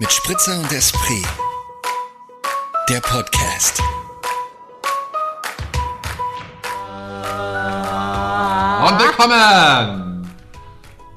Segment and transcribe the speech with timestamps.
[0.00, 1.26] Mit Spritzer und Esprit.
[2.88, 3.82] Der Podcast.
[8.80, 10.30] Und willkommen!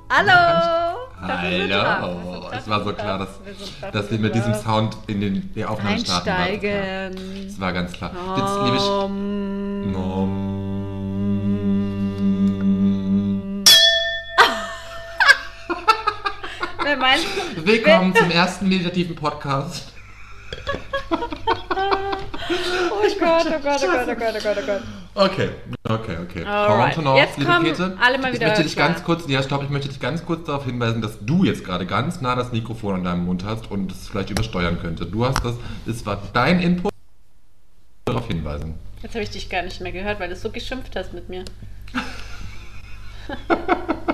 [0.09, 0.97] Hallo!
[1.21, 2.49] Hallo!
[2.51, 5.99] Es war so klar, dass, Wir dass wir mit diesem Sound in den, die Aufnahme
[5.99, 6.29] starten.
[6.29, 7.47] Einsteigen.
[7.47, 8.11] Das war ganz klar.
[8.35, 8.83] Jetzt liebe ich.
[8.83, 9.93] Um,
[17.01, 17.65] Du?
[17.65, 19.91] Willkommen zum ersten meditativen Podcast.
[22.93, 24.81] Oh Gott, oh Gott, oh Gott, oh Gott, oh Gott, oh Gott.
[25.15, 25.49] Okay,
[25.83, 26.43] okay, okay.
[26.45, 26.95] Alright.
[26.95, 27.97] Kontenance, Jetzt kommen Käthe.
[27.99, 28.89] alle mal ich wieder möchte dich klar.
[28.89, 31.85] ganz kurz, ja stopp, ich möchte dich ganz kurz darauf hinweisen, dass du jetzt gerade
[31.85, 35.05] ganz nah das Mikrofon an deinem Mund hast und es vielleicht übersteuern könnte.
[35.05, 35.55] Du hast das,
[35.87, 36.91] es war dein Input,
[38.05, 38.75] darauf hinweisen.
[39.01, 41.45] Jetzt habe ich dich gar nicht mehr gehört, weil du so geschimpft hast mit mir.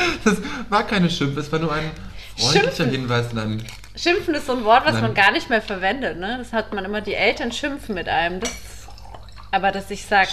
[0.24, 0.36] Das
[0.68, 1.90] war keine Schimpf, es war nur ein
[2.36, 2.90] freundlicher Schimpfen.
[2.90, 3.60] Hinweis in einem
[3.96, 5.02] Schimpfen ist so ein Wort, was Nein.
[5.02, 6.36] man gar nicht mehr verwendet, ne?
[6.38, 8.40] Das hat man immer, die Eltern schimpfen mit einem.
[8.40, 8.50] Das,
[9.50, 10.28] aber dass ich sage,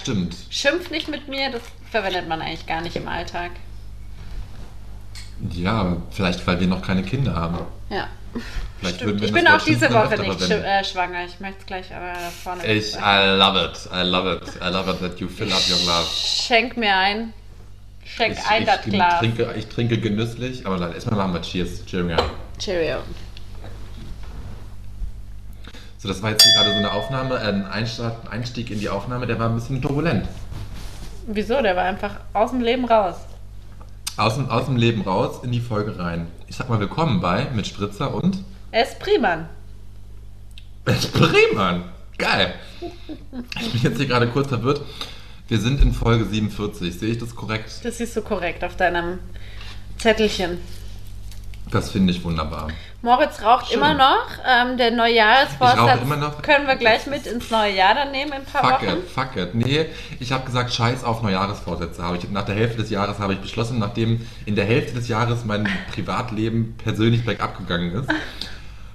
[0.49, 3.51] schimpf nicht mit mir, das verwendet man eigentlich gar nicht im Alltag.
[5.51, 7.59] Ja, vielleicht weil wir noch keine Kinder haben.
[7.89, 8.07] Ja.
[8.79, 9.11] Vielleicht Stimmt.
[9.11, 11.25] würden wir Ich bin auch diese Woche nicht schi- äh, schwanger.
[11.25, 12.95] Ich möchte es gleich aber vorne Ich.
[12.95, 16.43] I love it, I love it, I love it that you fill up your glass.
[16.47, 17.33] Schenk mir ein.
[18.15, 19.19] Schenk Ich, ein ich, das Glas.
[19.19, 21.85] Trinke, ich trinke genüsslich, aber dann erstmal machen wir Cheers.
[21.85, 22.17] Cheerio.
[22.59, 22.97] Cheerio.
[25.97, 28.89] So, das war jetzt hier gerade so eine Aufnahme, äh, ein Einstieg, Einstieg in die
[28.89, 30.27] Aufnahme, der war ein bisschen turbulent.
[31.25, 31.61] Wieso?
[31.61, 33.15] Der war einfach aus dem Leben raus.
[34.17, 36.27] Aus dem, aus dem Leben raus in die Folge rein.
[36.47, 39.47] Ich sag mal willkommen bei mit Spritzer und Espriman.
[40.83, 41.85] Bremen.
[42.17, 42.53] Geil.
[43.59, 44.81] Ich bin jetzt hier gerade kurz verwirrt.
[45.49, 46.97] Wir sind in Folge 47.
[46.99, 47.69] Sehe ich das korrekt?
[47.83, 49.19] Das siehst du korrekt auf deinem
[49.97, 50.59] Zettelchen.
[51.69, 52.69] Das finde ich wunderbar.
[53.01, 53.77] Moritz raucht Schön.
[53.77, 54.27] immer noch.
[54.47, 56.01] Ähm, der Neujahresvorsatz
[56.43, 58.97] können wir gleich mit ins neue Jahr dann nehmen in ein paar Fuck Wochen.
[58.99, 59.55] it, fuck it.
[59.55, 59.85] Nee,
[60.19, 62.03] ich habe gesagt, scheiß auf Neujahresvorsätze.
[62.03, 65.07] Habe ich, nach der Hälfte des Jahres habe ich beschlossen, nachdem in der Hälfte des
[65.07, 68.09] Jahres mein Privatleben persönlich bergab gegangen ist,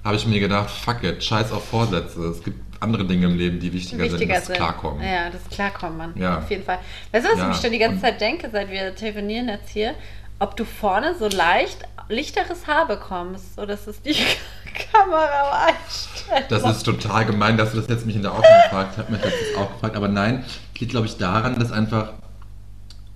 [0.05, 2.21] habe ich mir gedacht, fuck it, scheiß auf Vorsätze.
[2.29, 4.57] Es gibt andere Dinge im Leben, die wichtiger, sind, Wichtiger das sind.
[4.57, 5.03] Klarkommen.
[5.03, 6.13] Ja, das Klarkommen, Mann.
[6.17, 6.39] Ja.
[6.39, 6.79] Auf jeden Fall.
[7.13, 9.95] Weißt du, was Ja, ich schon die ganze Zeit denke, seit wir telefonieren jetzt hier?
[10.41, 11.79] Ob du vorne so leicht
[12.09, 14.15] lichteres Haar bekommst, so dass es die
[14.93, 16.47] Kamera einstellt.
[16.51, 18.89] Das ist total gemein, dass du das jetzt mich in der Aufnahme.
[18.93, 19.97] Ich habe mich das auch gefragt.
[19.97, 20.45] Aber nein,
[20.79, 22.13] liegt, glaube ich, daran, dass einfach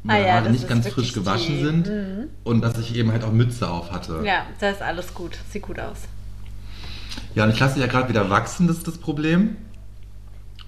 [0.02, 2.28] meine Ah ja, Haare nicht ganz frisch gewaschen die- sind Mhm.
[2.42, 4.20] und dass ich eben halt auch Mütze auf hatte.
[4.24, 5.38] Ja, das ist alles gut.
[5.50, 5.98] Sieht gut aus.
[7.34, 9.56] Ja, und ich lasse ja gerade wieder wachsen, das ist das Problem.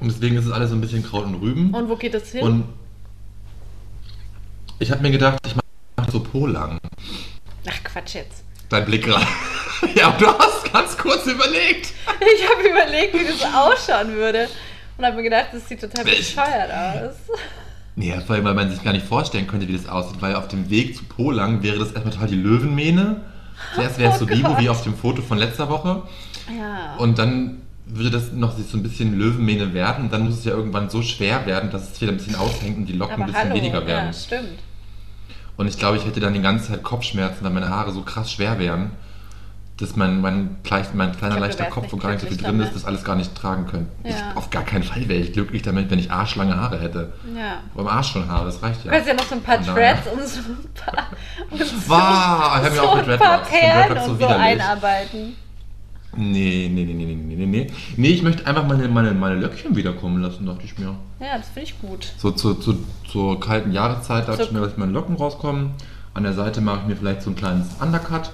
[0.00, 1.72] Und deswegen ist es alles so ein bisschen Kraut und Rüben.
[1.74, 2.42] Und wo geht es hin?
[2.42, 2.64] Und
[4.78, 5.54] ich habe mir gedacht, ich
[5.96, 6.78] mache so Po lang.
[7.68, 8.44] Ach Quatsch jetzt.
[8.68, 9.26] Dein Blick rein.
[9.94, 11.92] ja, du hast ganz kurz überlegt.
[12.20, 14.48] Ich habe überlegt, wie das ausschauen würde.
[14.96, 17.14] Und habe mir gedacht, das sieht total bescheuert aus.
[17.96, 20.48] Nee, vor allem, weil man sich gar nicht vorstellen könnte, wie das aussieht, weil auf
[20.48, 23.20] dem Weg zu Po lang wäre das erstmal total die Löwenmähne.
[23.74, 24.60] Zuerst wäre es so Oh Bibo Gott.
[24.60, 26.02] wie auf dem Foto von letzter Woche.
[26.48, 26.96] Ja.
[26.98, 30.52] Und dann würde das noch so ein bisschen Löwenmähne werden und dann muss es ja
[30.52, 33.52] irgendwann so schwer werden, dass es wieder ein bisschen aushängt und die Locken ein bisschen
[33.52, 34.06] weniger werden.
[34.06, 34.58] Ja, stimmt.
[35.56, 38.32] Und ich glaube, ich hätte dann die ganze Zeit Kopfschmerzen, weil meine Haare so krass
[38.32, 38.90] schwer wären,
[39.76, 40.56] dass mein, mein,
[40.94, 42.76] mein kleiner glaub, du leichter Kopf, wo gar nicht so viel drin ist, damit.
[42.76, 43.90] das alles gar nicht tragen könnte.
[44.04, 44.10] Ja.
[44.10, 47.12] Ich, auf gar keinen Fall wäre ich glücklich damit, wenn ich arschlange Haare hätte.
[47.36, 47.58] Ja.
[47.74, 48.94] Aber am Arsch schon Haare, das reicht Du ja.
[48.94, 49.58] kannst ja noch so ein paar.
[49.58, 51.06] Dreads und so ein paar,
[51.50, 53.48] und so, Wow, ich hab mir auch mit so ein paar Dreadlocks.
[53.50, 54.46] Perlen Dreadlocks so und so widerlich.
[54.46, 55.36] einarbeiten.
[56.16, 57.66] Nee, nee, nee, nee, nee, nee, nee, nee.
[57.96, 60.94] Nee, ich möchte einfach meine, meine, meine Löckchen wiederkommen lassen, dachte ich mir.
[61.20, 62.12] Ja, das finde ich gut.
[62.18, 65.70] So zu, zu, zur kalten Jahreszeit dachte So- ich mir, dass meine Locken rauskommen.
[66.14, 68.30] An der Seite mache ich mir vielleicht so ein kleines Undercut.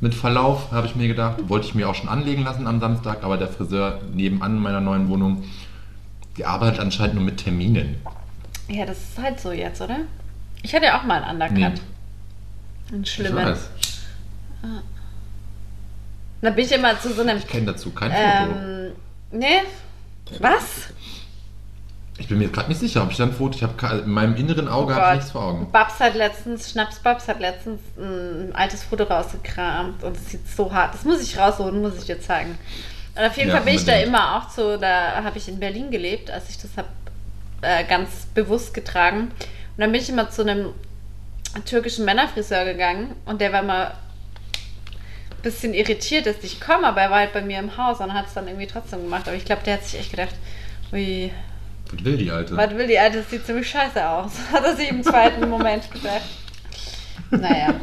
[0.00, 1.48] Mit Verlauf, habe ich mir gedacht.
[1.48, 4.80] Wollte ich mir auch schon anlegen lassen am Samstag, aber der Friseur nebenan in meiner
[4.80, 5.44] neuen Wohnung,
[6.36, 7.96] die arbeitet anscheinend nur mit Terminen.
[8.68, 9.98] Ja, das ist halt so jetzt, oder?
[10.62, 11.56] Ich hatte ja auch mal einen Undercut.
[11.58, 12.92] Nee.
[12.92, 13.36] Einen Ich schlimmen.
[13.46, 13.68] weiß.
[16.44, 17.38] Da bin ich immer zu so einem.
[17.38, 18.52] Ich kenne dazu kein Foto.
[18.60, 18.92] Ähm,
[19.30, 19.60] nee.
[20.40, 20.90] Was?
[22.18, 23.56] Ich bin mir gerade nicht sicher, ob ich da ein Foto.
[23.56, 25.72] Ich habe in meinem inneren Auge Oh habe ich nichts vor Augen.
[25.72, 30.72] Babs hat letztens, Schnaps Babs hat letztens ein altes Foto rausgekramt und es sieht so
[30.72, 30.94] hart.
[30.94, 32.56] Das muss ich rausholen, muss ich dir zeigen.
[33.16, 34.08] Und auf jeden Ja, Fall bin ich da unbedingt.
[34.08, 36.88] immer auch so, da habe ich in Berlin gelebt, als ich das habe
[37.62, 39.20] äh, ganz bewusst getragen.
[39.22, 40.68] Und dann bin ich immer zu einem
[41.64, 43.94] türkischen Männerfriseur gegangen und der war mal
[45.44, 48.26] bisschen irritiert, dass ich komme, aber er war halt bei mir im Haus und hat
[48.26, 49.28] es dann irgendwie trotzdem gemacht.
[49.28, 50.34] Aber ich glaube, der hat sich echt gedacht,
[50.92, 51.30] ui,
[51.92, 52.56] Was will die Alte?
[52.56, 54.32] was will die Alte, das sieht ziemlich scheiße aus.
[54.52, 56.22] Hat er sich im zweiten Moment gedacht.
[57.30, 57.74] Naja.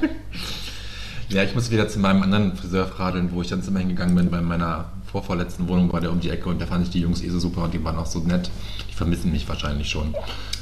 [1.29, 4.29] Ja, ich muss wieder zu meinem anderen Friseur fradeln, wo ich dann immer hingegangen bin.
[4.29, 7.21] Bei meiner vorvorletzten Wohnung war der um die Ecke und da fand ich die Jungs
[7.21, 8.49] eh so super und die waren auch so nett.
[8.89, 10.13] Die vermissen mich wahrscheinlich schon.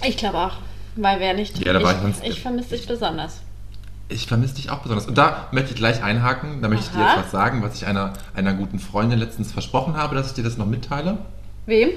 [0.05, 0.57] Ich glaube auch.
[0.95, 1.63] Weil wer nicht.
[1.65, 3.41] Ja, da war ich ich, ich vermisse dich besonders.
[4.11, 5.05] Ich vermisse dich auch besonders.
[5.05, 7.15] Und da möchte ich gleich einhaken, da möchte ich dir Aha.
[7.15, 10.43] jetzt was sagen, was ich einer, einer guten Freundin letztens versprochen habe, dass ich dir
[10.43, 11.17] das noch mitteile.
[11.67, 11.89] Wem?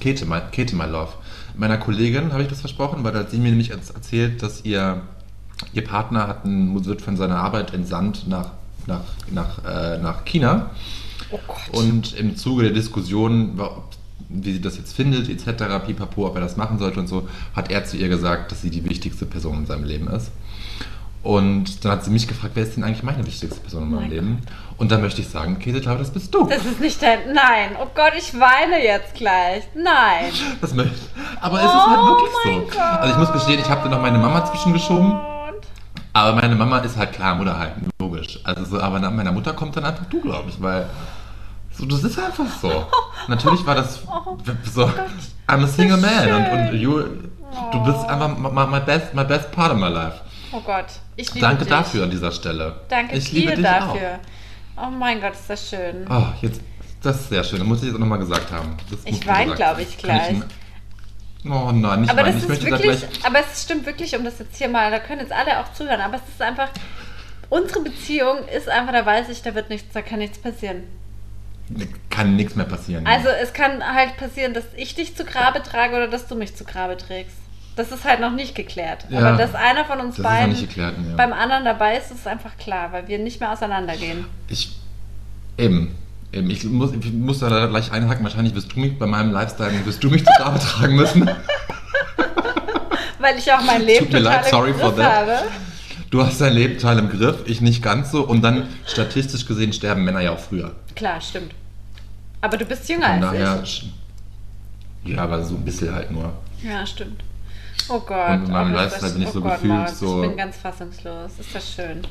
[0.00, 1.12] Kete, my, Kete, my love.
[1.56, 4.64] Meiner Kollegin habe ich das versprochen, weil da hat sie mir nämlich erz- erzählt, dass
[4.64, 5.00] ihr,
[5.72, 8.50] ihr Partner hat einen, wird von seiner Arbeit entsandt nach,
[8.86, 9.00] nach,
[9.30, 10.70] nach, äh, nach China.
[11.30, 11.56] Oh Gott.
[11.72, 13.58] Und im Zuge der Diskussion,
[14.28, 17.26] wie sie das jetzt findet, etc., pipapo, ob er das machen sollte und so,
[17.56, 20.30] hat er zu ihr gesagt, dass sie die wichtigste Person in seinem Leben ist.
[21.24, 24.00] Und dann hat sie mich gefragt, wer ist denn eigentlich meine wichtigste Person in meinem
[24.02, 24.42] Mein Leben?
[24.76, 26.46] Und dann möchte ich sagen, Käse, glaube das bist du.
[26.46, 27.32] Das ist nicht dein.
[27.32, 27.76] Nein.
[27.80, 29.64] Oh Gott, ich weine jetzt gleich.
[29.74, 30.30] Nein.
[30.60, 30.94] Das möchte
[31.40, 32.60] Aber es ist halt Oh wirklich mein so.
[32.66, 33.00] Gott.
[33.00, 35.12] Also ich muss gestehen, ich habe da noch meine Mama zwischengeschoben.
[35.12, 35.66] Und?
[36.12, 38.38] Aber meine Mama ist halt klar, Mutter halt, logisch.
[38.44, 40.90] Also so, aber nach meiner Mutter kommt dann einfach du, glaube ich, weil
[41.72, 42.86] so, das ist einfach so.
[43.28, 44.00] Natürlich war das
[44.74, 44.90] so,
[45.48, 47.02] I'm a single man und, und you,
[47.72, 50.20] du bist einfach my, my best, my best part of my life.
[50.54, 50.86] Oh Gott.
[51.16, 51.68] Ich liebe Danke dich.
[51.72, 52.80] dafür an dieser Stelle.
[52.88, 54.20] Danke ich dir liebe dich dafür.
[54.76, 56.06] Oh mein Gott, ist das schön.
[56.08, 56.28] Auch.
[56.28, 56.60] Oh, jetzt,
[57.02, 57.58] das ist sehr schön.
[57.58, 58.76] Das muss ich jetzt auch nochmal gesagt haben.
[59.04, 59.86] Ich muss wein, gesagt glaub sein.
[59.88, 60.36] ich, gleich.
[61.46, 62.34] Oh nein, nicht Aber weinen.
[62.34, 64.98] das Ich ist wirklich, gleich aber es stimmt wirklich, um das jetzt hier mal, da
[64.98, 66.68] können jetzt alle auch zuhören, aber es ist einfach,
[67.50, 70.84] unsere Beziehung ist einfach, da weiß ich, da wird nichts, da kann nichts passieren.
[72.10, 73.06] kann nichts mehr passieren.
[73.06, 76.54] Also es kann halt passieren, dass ich dich zu Grabe trage oder dass du mich
[76.56, 77.36] zu Grabe trägst.
[77.76, 79.06] Das ist halt noch nicht geklärt.
[79.10, 81.16] Ja, aber dass einer von uns beiden geklärt, ja.
[81.16, 84.26] beim anderen dabei ist, ist einfach klar, weil wir nicht mehr auseinandergehen.
[84.48, 84.76] Ich.
[85.58, 85.94] Eben.
[86.32, 86.50] eben.
[86.50, 88.22] Ich, muss, ich muss da gleich einhaken.
[88.22, 91.28] Wahrscheinlich wirst du mich bei meinem Lifestyle wirst du mich zu Grabe tragen müssen.
[93.18, 95.16] Weil ich auch mein Leben Tut mir total leid, sorry im for Griff that.
[95.16, 95.42] habe.
[96.10, 98.22] Du hast dein Leben total im Griff, ich nicht ganz so.
[98.22, 100.72] Und dann statistisch gesehen sterben Männer ja auch früher.
[100.94, 101.52] Klar, stimmt.
[102.40, 103.60] Aber du bist jünger Von als daher.
[103.64, 103.90] ich.
[105.04, 106.32] Ja, aber so ein bisschen halt nur.
[106.62, 107.22] Ja, stimmt.
[107.88, 108.30] Oh Gott.
[108.30, 110.36] Und in meinem ist Lifestyle bin ich oh so Gott, gefühlt Max, so- Ich bin
[110.38, 111.32] ganz fassungslos.
[111.38, 112.02] Ist das schön.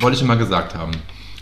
[0.00, 0.92] Wollte ich schon mal gesagt haben.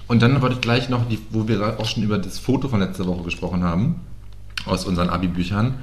[0.08, 2.80] Und dann wollte ich gleich noch, die, wo wir auch schon über das Foto von
[2.80, 4.00] letzter Woche gesprochen haben,
[4.66, 5.82] aus unseren Abi-Büchern,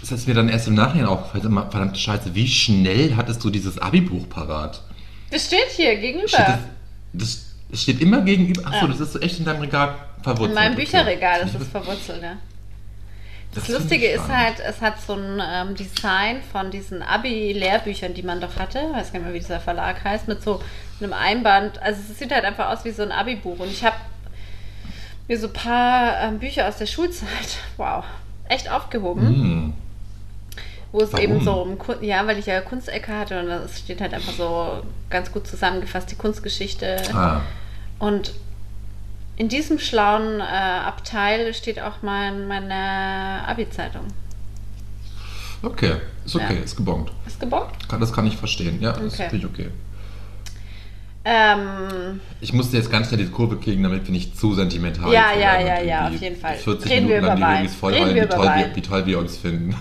[0.00, 3.78] das ist mir dann erst im Nachhinein auch verdammte Scheiße, wie schnell hattest du dieses
[3.78, 4.82] Abi-Buch parat?
[5.30, 6.28] Das steht hier gegenüber.
[6.28, 6.46] Steht
[7.12, 8.64] das, das steht immer gegenüber.
[8.66, 8.92] Achso, Ja.
[8.92, 10.50] das ist so echt in deinem Regal verwurzelt.
[10.50, 10.82] In meinem okay.
[10.84, 12.36] Bücherregal ist Ich- es verwurzelt, ja.
[13.54, 18.22] Das, finde Lustige ist halt, es hat so ein ähm, Design von diesen Abi-Lehrbüchern, die
[18.22, 18.80] man doch hatte.
[18.90, 20.60] Ich weiß gar nicht mehr, wie dieser Verlag heißt, mit so
[21.00, 21.80] einem Einband.
[21.80, 23.58] Also es sieht halt einfach aus wie so ein Abi-Buch.
[23.58, 23.96] Und ich habe
[25.28, 27.28] mir so ein paar ähm, Bücher aus der Schulzeit,
[27.76, 28.04] wow,
[28.48, 29.26] echt aufgehoben.
[29.26, 29.74] Hm.
[30.92, 31.24] Wo es Warum?
[31.24, 34.82] eben so um ja, weil ich ja Kunstecke hatte und es steht halt einfach so
[35.10, 36.96] ganz gut zusammengefasst die Kunstgeschichte.
[37.12, 37.40] Ah,
[37.98, 38.32] Und
[39.36, 44.06] in diesem schlauen äh, Abteil steht auch mein, meine Abi-Zeitung.
[45.62, 45.96] okay.
[46.24, 46.62] Ist okay, Ja.
[46.64, 47.10] ist gebongt.
[47.26, 47.40] Ist?
[47.88, 48.80] Kann, das kann ich verstehen.
[48.80, 49.28] Ja, Okay.
[49.30, 49.70] finde ich okay.
[51.28, 55.32] Ähm, Ich musste jetzt ganz schnell die Kurve kriegen, damit wir nicht zu sentimental Ja,
[55.32, 56.54] jetzt ja, ja, ja, auf jeden Fall.
[56.54, 57.68] 40 Reden wir Minuten lang über Wein.
[57.68, 58.58] Voll Reden wir wie toll, Wein.
[58.70, 59.76] wir, wie toll wir uns finden.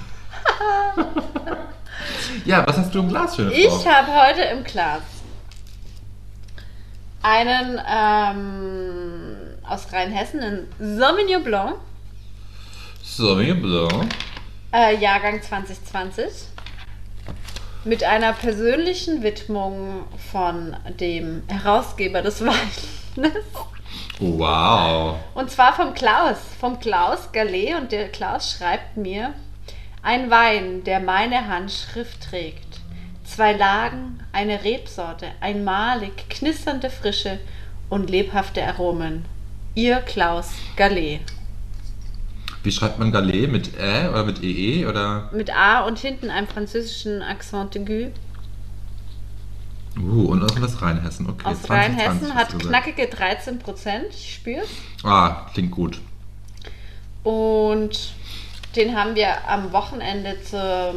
[2.46, 3.58] ja, was hast du im Glas, schöne Frau?
[3.58, 5.02] ich habe heute im Glas
[7.22, 9.25] einen ähm,
[9.70, 11.76] aus Rheinhessen, einen Sauvignon Blanc,
[13.04, 14.16] Sauvignon Blanc.
[14.74, 16.26] äh, Jahrgang 2020,
[17.84, 23.34] mit einer persönlichen Widmung von dem Herausgeber des Weines.
[24.20, 25.18] Wow.
[25.36, 27.76] Und zwar vom Klaus, vom Klaus Gallet.
[27.76, 29.34] Und der Klaus schreibt mir,
[30.02, 32.80] ein Wein, der meine Handschrift trägt.
[33.24, 37.40] Zwei Lagen, eine Rebsorte, einmalig knisternde Frische
[37.90, 39.26] und lebhafte Aromen.
[39.78, 41.20] Ihr Klaus Gallet.
[42.64, 43.52] Wie schreibt man Gallet?
[43.52, 45.30] Mit Ä oder mit EE oder?
[45.34, 48.10] Mit A und hinten einem französischen Accent aigu.
[50.00, 51.46] Uh, und aus was Rheinhessen, okay.
[51.46, 54.06] Aus 2020 Rheinhessen, hat knackige 13 Prozent.
[54.12, 54.70] Ich spür's.
[55.04, 56.00] Ah, klingt gut.
[57.24, 58.14] Und
[58.78, 60.96] den haben wir am Wochenende zum,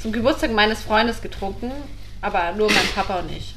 [0.00, 1.70] zum Geburtstag meines Freundes getrunken,
[2.20, 3.54] aber nur mein Papa und ich.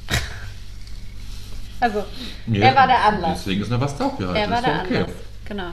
[1.79, 2.03] Also,
[2.47, 3.39] Ja, er war der Anlass.
[3.39, 4.39] Deswegen ist noch was drauf hier heute.
[4.39, 4.95] Er war ist der okay.
[4.97, 5.11] Anlass.
[5.45, 5.67] Genau.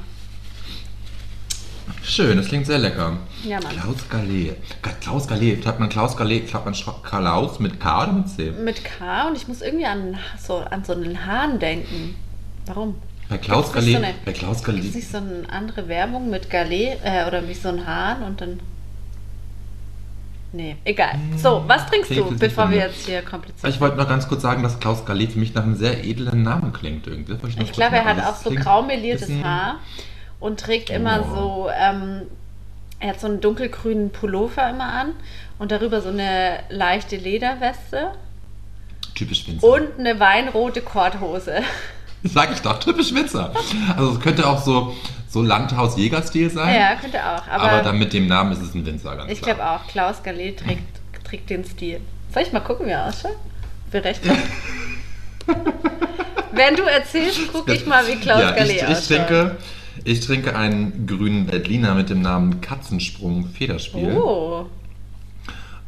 [2.05, 3.17] Schön, das klingt sehr lecker.
[3.45, 3.73] Ja, Mann.
[3.73, 4.57] Klaus Gallet.
[4.83, 5.63] Ga- Klaus Gallet.
[5.63, 8.51] Schreibt man Klaus Gallet, schreibt man Klaus mit K oder mit C?
[8.51, 12.17] Mit K und ich muss irgendwie an so, an so einen Hahn denken.
[12.67, 12.97] Warum?
[13.29, 13.93] Bei Klaus Gallet.
[13.93, 14.95] so eine- bei Klaus Ist Gallet.
[14.95, 18.61] nicht so eine andere Werbung mit Galet äh, oder wie so ein Hahn und dann.
[20.55, 21.15] Nee, egal.
[21.37, 24.43] So, was trinkst Klingt du, bevor wir jetzt hier kompliziert Ich wollte noch ganz kurz
[24.43, 27.07] sagen, dass Klaus Galet für mich nach einem sehr edlen Namen klingt.
[27.07, 27.33] Irgendwie.
[27.33, 29.77] Ich kurz glaube, er hat auch so klingt grau meliertes bisschen- Haar
[30.41, 31.35] und trägt immer Oh.
[31.35, 32.23] so, ähm,
[33.01, 35.13] er hat so einen dunkelgrünen Pullover immer an
[35.59, 38.13] und darüber so eine leichte Lederweste
[39.15, 39.67] Typisch Winzer.
[39.67, 41.63] und eine weinrote Korthose.
[42.25, 43.53] Sag ich doch, typisch Winzer.
[43.97, 44.95] Also es könnte auch so,
[45.29, 46.75] so Landhaus-Jäger-Stil sein.
[46.75, 47.47] Ja, könnte auch.
[47.49, 50.23] Aber, aber, dann mit dem Namen ist es ein Winzer, ganz ich glaube auch, Klaus
[50.23, 50.83] Gallet trägt,
[51.25, 52.01] trägt den Stil.
[52.33, 53.37] Soll ich mal gucken, wie er ausschaut?
[53.93, 54.39] Haben?
[56.53, 59.07] Während du erzählst, gucke ich mal, wie Klaus ja, Gallet ich, ich, ausschaut.
[59.07, 59.57] trinke,
[60.05, 64.67] ich trinke einen grünen Berliner mit dem Namen Katzensprung Federspiel Oh,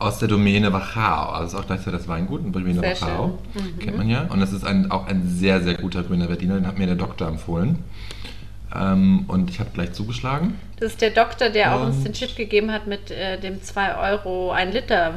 [0.04, 1.30] aus der Domäne Wachau.
[1.30, 3.38] Also ist auch gleichzeitig das Weingut in Domäne Sehr Wachau.
[3.54, 3.78] Mhm.
[3.78, 4.22] Kennt man ja.
[4.28, 6.54] Und das ist ein, auch ein sehr, sehr guter grüner Berliner.
[6.54, 7.78] Den hat mir der Doktor empfohlen.
[8.74, 10.58] Ähm, und ich habe gleich zugeschlagen.
[10.80, 13.62] das ist der Doktor, der auch uns Und- den Chip gegeben hat mit äh, dem
[13.62, 15.14] 2 Euro 1 Liter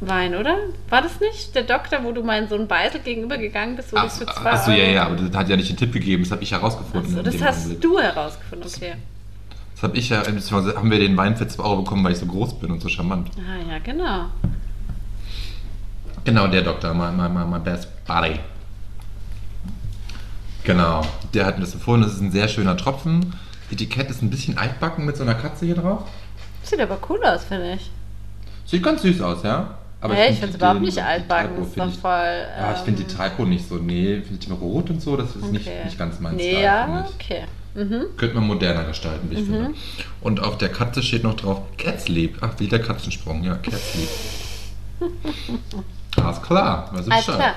[0.00, 0.56] Wein, oder?
[0.88, 3.92] War das nicht der Doktor, wo du mal in so einen Beisel gegenüber gegangen bist,
[3.92, 4.48] wo du für 2 Euro...
[4.48, 6.24] Achso, ja, ja, aber das hat ja nicht den Tipp gegeben.
[6.24, 7.18] Das habe ich herausgefunden.
[7.18, 7.80] Achso, das hast Augenblick.
[7.82, 8.92] du herausgefunden, okay.
[9.82, 12.18] Das habe ich ja, beziehungsweise haben wir den Wein für 2 Euro bekommen, weil ich
[12.18, 13.30] so groß bin und so charmant.
[13.36, 14.26] Ah ja, genau.
[16.22, 18.38] Genau, der Doktor, my, my, my, my best buddy.
[20.62, 21.02] Genau,
[21.34, 22.00] der hat mir das empfohlen.
[22.02, 23.34] Das ist ein sehr schöner Tropfen.
[23.72, 26.04] Etikett ist ein bisschen altbacken mit so einer Katze hier drauf.
[26.62, 27.90] Sieht aber cool aus, finde ich.
[28.64, 29.78] Sieht ganz süß aus, ja?
[30.00, 31.56] Aber hey, ich find finde es überhaupt nicht altbacken.
[31.58, 32.46] Das ist doch ich- voll.
[32.56, 33.78] Ja, ich finde die ähm, Typo nicht so.
[33.78, 35.84] Nee, finde ich rot und so, das ist nicht, okay.
[35.86, 36.62] nicht ganz mein Nee, Style.
[36.62, 37.42] ja, okay.
[37.74, 38.16] Mhm.
[38.16, 39.70] Könnte man moderner gestalten, wie ich finde.
[40.20, 42.36] Und auf der Katze steht noch drauf Cats Sleep.
[42.40, 44.08] Ach, wie der Katzensprung, ja, Cats Sleep.
[46.22, 47.34] Alles klar, ich Alles Bescheid.
[47.36, 47.54] klar.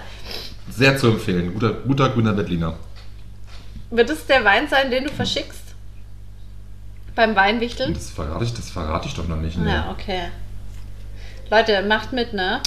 [0.70, 1.54] Sehr zu empfehlen.
[1.54, 2.76] Guter, guter grüner Berliner.
[3.92, 5.62] Wird es der Wein sein, den du verschickst?
[7.16, 7.94] Beim Weinwichteln?
[7.94, 9.58] Das verrate ich, das verrate ich doch noch nicht.
[9.58, 9.70] Ne?
[9.70, 10.30] Ja, okay.
[11.50, 12.62] Leute, macht mit, ne?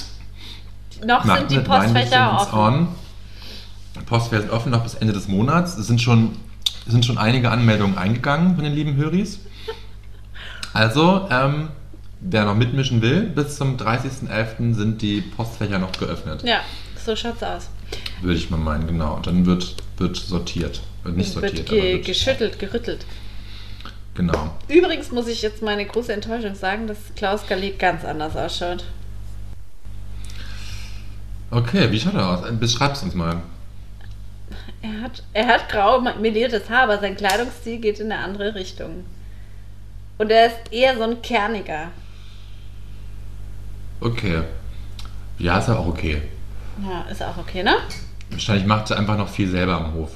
[1.05, 2.57] Noch Macht sind die Postfächer offen.
[2.57, 2.87] On.
[4.05, 5.77] Postfächer sind offen noch bis Ende des Monats.
[5.77, 6.35] Es sind schon,
[6.89, 9.39] sind schon einige Anmeldungen eingegangen von den lieben Höris.
[10.73, 11.69] Also, ähm,
[12.19, 14.73] wer noch mitmischen will, bis zum 30.11.
[14.75, 16.43] sind die Postfächer noch geöffnet.
[16.43, 16.61] Ja,
[17.03, 17.69] so schaut's aus.
[18.21, 19.15] Würde ich mal meinen, genau.
[19.15, 20.81] Und dann wird, wird sortiert.
[21.03, 23.05] Wird nicht wird sortiert, ge aber wird, geschüttelt, gerüttelt.
[24.15, 24.53] Genau.
[24.67, 28.83] Übrigens muss ich jetzt meine große Enttäuschung sagen, dass Klaus Gallet ganz anders ausschaut.
[31.51, 32.59] Okay, wie schaut er aus?
[32.59, 33.41] Beschreib's uns mal.
[34.81, 39.05] Er hat, er hat grau meliertes Haar, aber sein Kleidungsstil geht in eine andere Richtung.
[40.17, 41.89] Und er ist eher so ein kerniger.
[44.01, 44.43] Okay.
[45.37, 46.21] Ja, ist ja auch okay.
[46.81, 47.75] Ja, ist auch okay, ne?
[48.29, 50.11] Wahrscheinlich macht er einfach noch viel selber am Hof.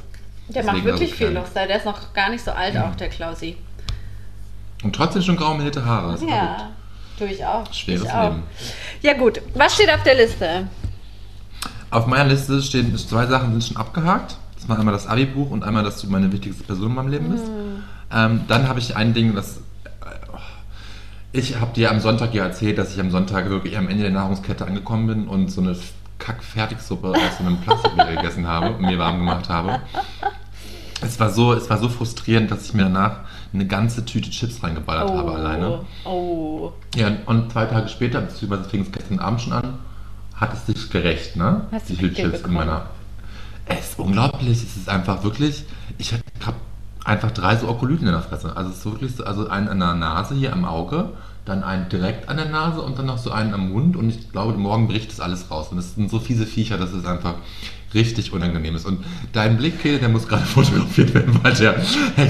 [0.49, 1.49] Der macht Deswegen wirklich also viel noch.
[1.49, 3.57] Der ist noch gar nicht so alt, auch der Klausi.
[4.83, 6.11] Und trotzdem schon grau melierte Haare.
[6.13, 6.21] Das.
[6.21, 6.71] Ja,
[7.17, 7.71] tue ich auch.
[7.73, 8.29] Schweres ich auch.
[8.29, 8.43] Leben.
[9.01, 10.67] Ja gut, was steht auf der Liste?
[11.89, 14.37] Auf meiner Liste stehen zwei Sachen, sind schon abgehakt.
[14.63, 17.29] Das war einmal das Abi-Buch und einmal, dass du meine wichtigste Person in meinem Leben
[17.29, 17.45] bist.
[17.45, 17.83] Hm.
[18.13, 19.57] Ähm, dann habe ich ein Ding, das.
[19.57, 19.89] äh,
[21.33, 24.13] Ich habe dir am Sonntag ja erzählt, dass ich am Sonntag wirklich am Ende der
[24.13, 25.75] Nahrungskette angekommen bin und so eine
[26.17, 29.81] Kack-Fertigsuppe aus so einem Plastikmehl gegessen habe und mir warm gemacht habe.
[31.01, 33.17] Es war, so, es war so frustrierend, dass ich mir danach
[33.53, 35.81] eine ganze Tüte Chips reingeballert habe alleine.
[36.05, 36.71] Oh.
[36.95, 39.73] Ja, und zwei Tage später, beziehungsweise fing es gestern Abend schon an,
[40.37, 41.63] hat es sich gerecht, ne?
[41.69, 42.53] Hast Pickel Chips in bekommen?
[42.53, 42.85] meiner.
[43.65, 45.63] Es ist unglaublich, es ist einfach wirklich.
[45.97, 46.23] Ich habe
[47.05, 48.55] einfach drei so Okolyten in der Fresse.
[48.55, 51.09] Also es ist wirklich so, also einen an der Nase hier am Auge,
[51.45, 54.31] dann einen direkt an der Nase und dann noch so einen am Mund und ich
[54.31, 55.69] glaube, morgen bricht das alles raus.
[55.71, 57.35] Und es sind so fiese Viecher, dass es einfach
[57.93, 58.85] richtig unangenehm ist.
[58.85, 59.03] Und
[59.33, 61.81] dein Blick, Kede, der muss gerade fotografiert werden, weil der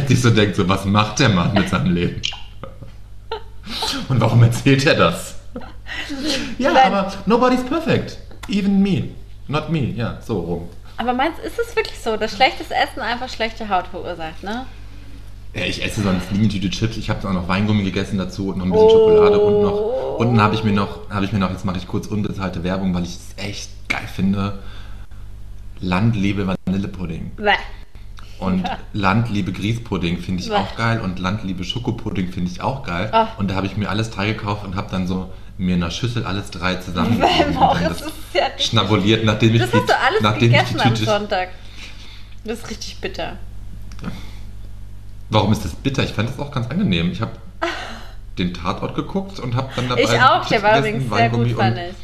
[0.08, 2.22] sich so denkt, so was macht der Mann mit seinem Leben?
[4.10, 5.36] Und warum erzählt er das?
[6.58, 8.18] Ja, aber nobody's perfect.
[8.50, 9.10] Even me.
[9.48, 9.92] Not me.
[9.92, 10.70] Ja, so rum.
[10.98, 14.66] Aber meinst ist es wirklich so, dass schlechtes Essen einfach schlechte Haut verursacht, ne?
[15.56, 16.98] Ja, ich esse sonst nie eine Tüte Chips.
[16.98, 18.92] Ich habe auch noch Weingummi gegessen dazu und noch ein bisschen Oh.
[18.92, 20.18] Schokolade und noch.
[20.20, 22.94] Unten habe ich mir noch, habe ich mir noch, jetzt mache ich kurz unbezahlte Werbung,
[22.96, 24.60] weil ich es echt geil finde.
[25.80, 27.32] Landliebe Vanillepudding.
[27.38, 27.52] Bäh.
[28.40, 30.56] Und Landliebe Grießpudding finde ich Bäh.
[30.56, 33.10] auch geil und Landliebe Schokopudding finde ich auch geil.
[33.12, 33.28] Ah.
[33.38, 35.92] Und da habe ich mir alles drei gekauft und habe dann so mir in einer
[35.92, 40.52] Schüssel alles drei das das ja richtig- schnabuliert, nachdem ich Das hast du alles nachdem
[40.52, 41.50] ich gegessen die am Sonntag.
[42.44, 43.38] Das ist richtig bitter.
[45.30, 46.04] Warum ist das bitter?
[46.04, 47.12] Ich fand das auch ganz angenehm.
[47.12, 47.32] Ich habe
[48.38, 51.78] den Tatort geguckt und habe dann dabei Ich auch, der war übrigens sehr gut, fand
[51.78, 51.96] ich.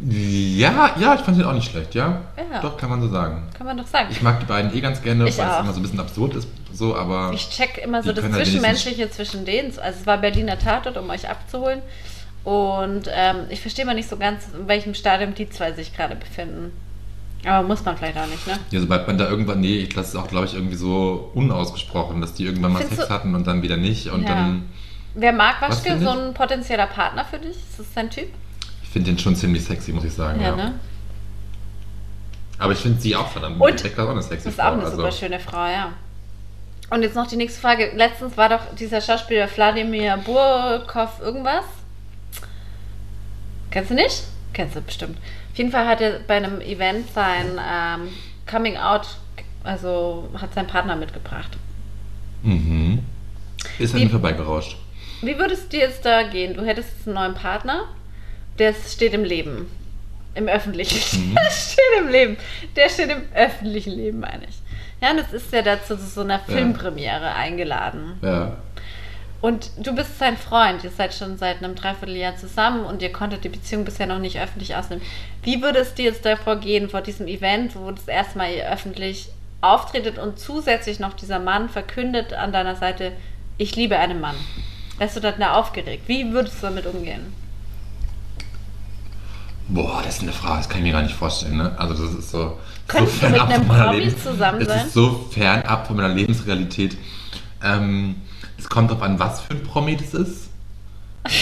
[0.00, 2.20] Ja, ja, ich fand den auch nicht schlecht, ja.
[2.52, 2.60] Ja.
[2.60, 3.42] Doch, kann man so sagen.
[3.56, 4.08] Kann man doch sagen.
[4.10, 5.60] Ich mag die beiden eh ganz gerne, Ich weil es auch.
[5.64, 9.10] immer so ein bisschen absurd ist, so, aber Ich check immer so das halt Zwischenmenschliche
[9.10, 9.68] zwischen denen.
[9.78, 11.80] Also es war Berliner Tatort, um euch abzuholen.
[12.44, 16.14] Und ähm, ich verstehe mal nicht so ganz, in welchem Stadium die zwei sich gerade
[16.14, 16.70] befinden.
[17.44, 18.54] Aber muss man vielleicht auch nicht, ne?
[18.70, 22.20] ja, sobald man da irgendwann, nee, ich lasse es auch, glaube ich, irgendwie so unausgesprochen,
[22.20, 24.28] dass die irgendwann mal Findest Sex hatten und dann wieder nicht und Ja.
[24.28, 24.68] dann,
[25.14, 27.56] Wer mag Was Waschke, so ein potenzieller Partner für dich?
[27.56, 28.28] Ist das dein Typ?
[28.88, 30.56] Ich finde den schon ziemlich sexy, muss ich sagen, ja.
[30.56, 30.80] ne?
[32.56, 33.84] Aber ich finde sie auch verdammt, Und?
[33.84, 35.18] Rebecca ist auch eine sexy Das ist auch eine Frau, super also.
[35.18, 35.92] schöne Frau, ja.
[36.88, 37.92] Und jetzt noch die nächste Frage.
[37.94, 41.64] Letztens war doch dieser Schauspieler Wladimir Burkov irgendwas.
[43.70, 44.24] Kennst du nicht?
[44.54, 45.18] Kennst du bestimmt.
[45.52, 48.08] Auf jeden Fall hat er bei einem Event sein ähm,
[48.50, 49.18] Coming Out,
[49.64, 51.58] also hat seinen Partner mitgebracht.
[52.42, 53.00] Mhm.
[53.78, 54.78] Ist an mir vorbeigerauscht.
[55.20, 56.54] Wie würde es dir jetzt da gehen?
[56.54, 57.84] Du hättest jetzt einen neuen Partner,
[58.58, 59.70] der steht im Leben.
[60.34, 61.30] Im öffentlichen.
[61.30, 61.34] Mhm.
[61.42, 62.36] Der steht im Leben.
[62.76, 64.56] Der steht im öffentlichen Leben, meine ich.
[65.00, 68.18] Ja, und jetzt ist er da zu so einer Filmpremiere eingeladen.
[68.22, 68.56] Ja.
[69.40, 70.82] Und du bist sein Freund.
[70.82, 74.40] Ihr seid schon seit einem Dreivierteljahr zusammen und ihr konntet die Beziehung bisher noch nicht
[74.40, 75.04] öffentlich ausnehmen.
[75.42, 78.70] Wie würde es dir jetzt davor gehen, vor diesem Event, wo das erste Mal ihr
[78.70, 79.28] öffentlich
[79.60, 83.12] auftretet und zusätzlich noch dieser Mann verkündet an deiner Seite,
[83.58, 84.36] ich liebe einen Mann?
[84.98, 86.04] Wärst du dann da aufgeregt?
[86.08, 87.32] Wie würdest du damit umgehen?
[89.68, 91.58] Boah, das ist eine Frage, das kann ich mir gar nicht vorstellen.
[91.58, 91.72] Ne?
[91.78, 94.86] Also das ist so, Könntest so fernab von meiner Promi Lebens- zusammen Es sein?
[94.86, 96.96] ist so fernab von meiner Lebensrealität.
[97.62, 98.16] Ähm,
[98.56, 100.48] es kommt drauf an, was für ein Promi das ist.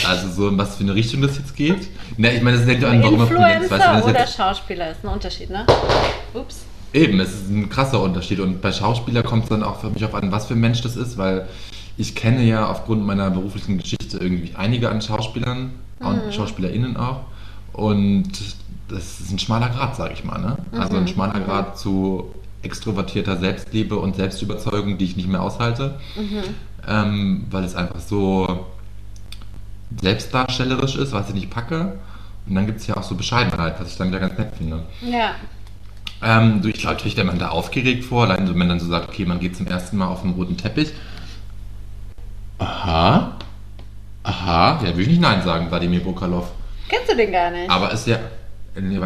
[0.08, 1.88] Also so in was für eine Richtung das jetzt geht.
[2.16, 4.36] Na, ich meine, das hängt ja an, warum man Influencer du, wenn oder das jetzt,
[4.36, 5.64] Schauspieler ist ein Unterschied, ne?
[6.34, 6.64] Ups.
[6.92, 8.40] Eben, es ist ein krasser Unterschied.
[8.40, 10.80] Und bei Schauspieler kommt es dann auch für mich auf an, was für ein Mensch
[10.80, 11.46] das ist, weil
[11.96, 16.06] ich kenne ja aufgrund meiner beruflichen Geschichte irgendwie einige an Schauspielern Mhm.
[16.06, 17.20] und SchauspielerInnen auch.
[17.76, 18.30] Und
[18.88, 20.38] das ist ein schmaler Grad, sage ich mal.
[20.40, 20.56] Ne?
[20.72, 21.02] Also Mhm.
[21.02, 25.98] ein schmaler Grad zu extrovertierter Selbstliebe und Selbstüberzeugung, die ich nicht mehr aushalte.
[26.16, 26.42] Mhm.
[26.88, 28.66] Ähm, weil es einfach so
[30.00, 31.98] selbstdarstellerisch ist, was ich nicht packe.
[32.48, 34.84] Und dann gibt es ja auch so Bescheidenheit, was ich dann wieder ganz nett finde.
[35.02, 35.32] Ja.
[36.22, 38.86] Ähm, du, ich glaube, natürlich wäre man da aufgeregt vor, allein wenn man dann so
[38.86, 40.92] sagt, okay, man geht zum ersten Mal auf den roten Teppich.
[42.58, 43.32] Aha.
[44.22, 44.80] Aha.
[44.82, 46.50] Ja, würde ich nicht Nein sagen, Wladimir Bokalov.
[46.88, 47.70] Kennst du den gar nicht?
[47.70, 48.18] Aber ist ja.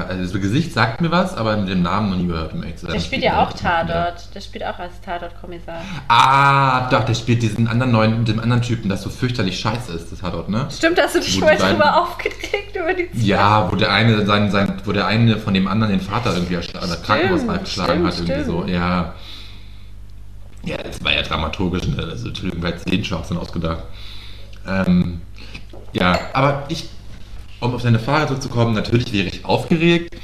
[0.08, 2.52] Also das Gesicht sagt mir was, aber den Namen noch nie gehört.
[2.54, 2.94] Um ehrlich zu sein.
[2.94, 3.52] der spielt ja auch.
[3.52, 4.34] Tatort.
[4.34, 5.80] Der spielt auch als Tatort-Kommissar.
[6.08, 10.10] Ah, doch, der spielt diesen anderen neuen, dem anderen Typen, das so fürchterlich scheiße ist,
[10.10, 10.66] das Tatort, ne?
[10.76, 13.20] Stimmt, hast du dich Wo mal beiden- drüber aufgeregt über die zwei?
[13.24, 16.54] Ja, wo der eine sein, sein, wo der eine von dem anderen den Vater irgendwie
[16.54, 18.62] erschlagen, Krankenhausreif geschlagen hat, stimmt, irgendwie so.
[18.62, 18.70] stimmt.
[18.76, 19.14] Ja.
[20.64, 22.02] Ja, das war ja dramaturgisch, ne?
[22.10, 23.84] Also Entschuldigung, weil den Schwachsinn ausgedacht.
[24.68, 25.20] Ähm,
[25.92, 26.88] ja, aber ich,
[27.60, 30.14] um auf deine Frage zurückzukommen, natürlich wäre ich aufgeregt.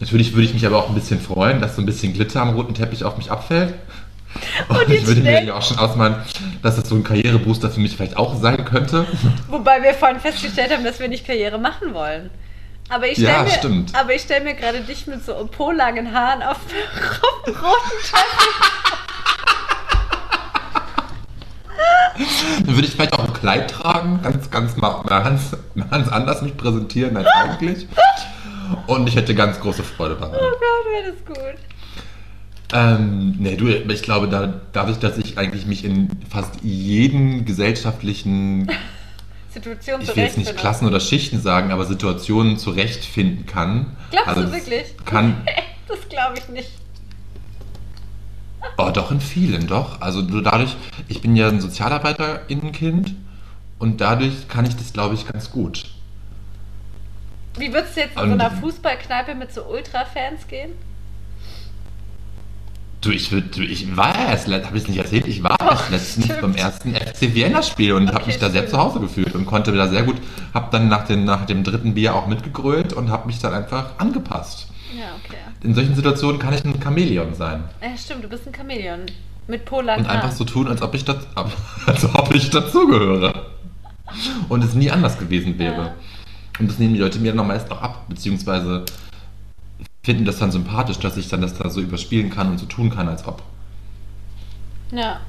[0.00, 2.50] Natürlich würde ich mich aber auch ein bisschen freuen, dass so ein bisschen Glitter am
[2.50, 3.74] roten Teppich auf mich abfällt.
[4.68, 6.16] Und, Und ich würde mir schnell- ja auch schon ausmalen,
[6.62, 9.06] dass das so ein Karrierebooster für mich vielleicht auch sein könnte.
[9.48, 12.30] Wobei wir vorhin festgestellt haben, dass wir nicht Karriere machen wollen.
[12.88, 13.94] Aber ich stelle Ja, mir, stimmt.
[13.94, 18.72] aber ich stell mir gerade dich mit so polangen Haaren auf dem roten Teppich.
[22.66, 25.56] Dann würde ich vielleicht auch ein Kleid tragen, ganz, ganz, ganz,
[25.90, 27.88] ganz anders mich präsentieren als eigentlich.
[28.86, 30.30] Und ich hätte ganz große Freude daran.
[30.32, 30.60] Oh Gott,
[30.92, 31.58] wäre das gut.
[32.72, 38.70] Ähm, nee, du, ich glaube, da, dadurch, dass ich eigentlich mich in fast jeden gesellschaftlichen,
[39.50, 40.56] Situation ich will jetzt nicht.
[40.56, 43.96] Klassen oder Schichten sagen, aber Situationen zurechtfinden kann.
[44.12, 44.94] Glaubst du das wirklich?
[45.04, 45.42] Kann,
[45.88, 46.70] Das glaube ich nicht.
[48.78, 50.00] oh, doch in vielen, doch.
[50.00, 50.76] Also du, dadurch,
[51.08, 53.16] ich bin ja ein Sozialarbeiterinnenkind
[53.82, 55.84] und dadurch kann ich das, glaube ich, ganz gut.
[57.58, 60.70] Wie würdest du jetzt in so Und- einer Fußballkneipe mit so Ultra-Fans gehen?
[63.00, 66.26] Du, ich, du, ich war erst, habe ich es nicht erzählt, ich war erst letztens
[66.26, 66.40] stimmt.
[66.42, 68.70] beim ersten FC Vienna-Spiel und habe Okay, mich da sehr stimmt.
[68.70, 70.16] zu Hause gefühlt und konnte da sehr gut,
[70.54, 73.98] habe dann nach, den, nach dem dritten Bier auch mitgegrölt und habe mich dann einfach
[73.98, 74.68] angepasst.
[74.96, 75.38] Ja, okay.
[75.64, 79.00] In solchen Situationen kann ich ein Chamäleon sein Ja, stimmt, du bist ein Chamäleon.
[79.48, 81.16] Mit polangen und einfach so tun, als ob ich, das,
[81.86, 83.46] als ob ich dazugehöre
[84.48, 85.82] und es nie anders gewesen wäre.
[85.82, 85.94] Ja.
[86.58, 88.84] Und das nehmen die Leute mir dann meist auch ab, beziehungsweise
[90.02, 92.90] finden das dann sympathisch, dass ich dann das da so überspielen kann und so tun
[92.90, 93.42] kann, als ob.
[94.90, 95.20] Ja.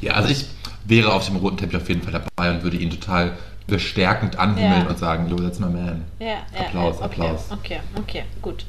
[0.00, 0.46] Ja, also ich
[0.84, 3.32] wäre auf dem roten Teppich auf jeden Fall dabei und würde ihn total
[3.66, 4.88] bestärkend anhimmeln Ja.
[4.88, 6.04] und sagen, yo, that's my man.
[6.18, 7.44] Ja, ja, Applaus, ja, okay, Applaus.
[7.50, 8.64] Okay, okay, gut.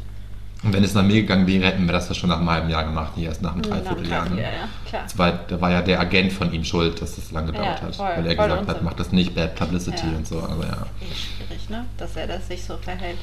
[0.65, 2.69] Und wenn es nach mir gegangen wäre, hätten wir das ja schon nach einem halben
[2.71, 4.27] Jahr gemacht, nicht erst nach einem Dreivierteljahr.
[4.29, 4.41] Ne?
[4.41, 4.47] Ja,
[4.89, 5.03] klar.
[5.03, 7.87] Das war, da war ja der Agent von ihm schuld, dass es lange gedauert Ja,
[7.87, 7.95] hat.
[7.95, 8.83] voll, weil er gesagt hat, Unsinn.
[8.83, 10.17] mach das nicht, bad publicity Ja.
[10.17, 10.39] und so.
[10.39, 10.77] Aber ja.
[11.13, 11.85] Schwierig, ne?
[11.97, 13.17] Dass er das sich so verhält.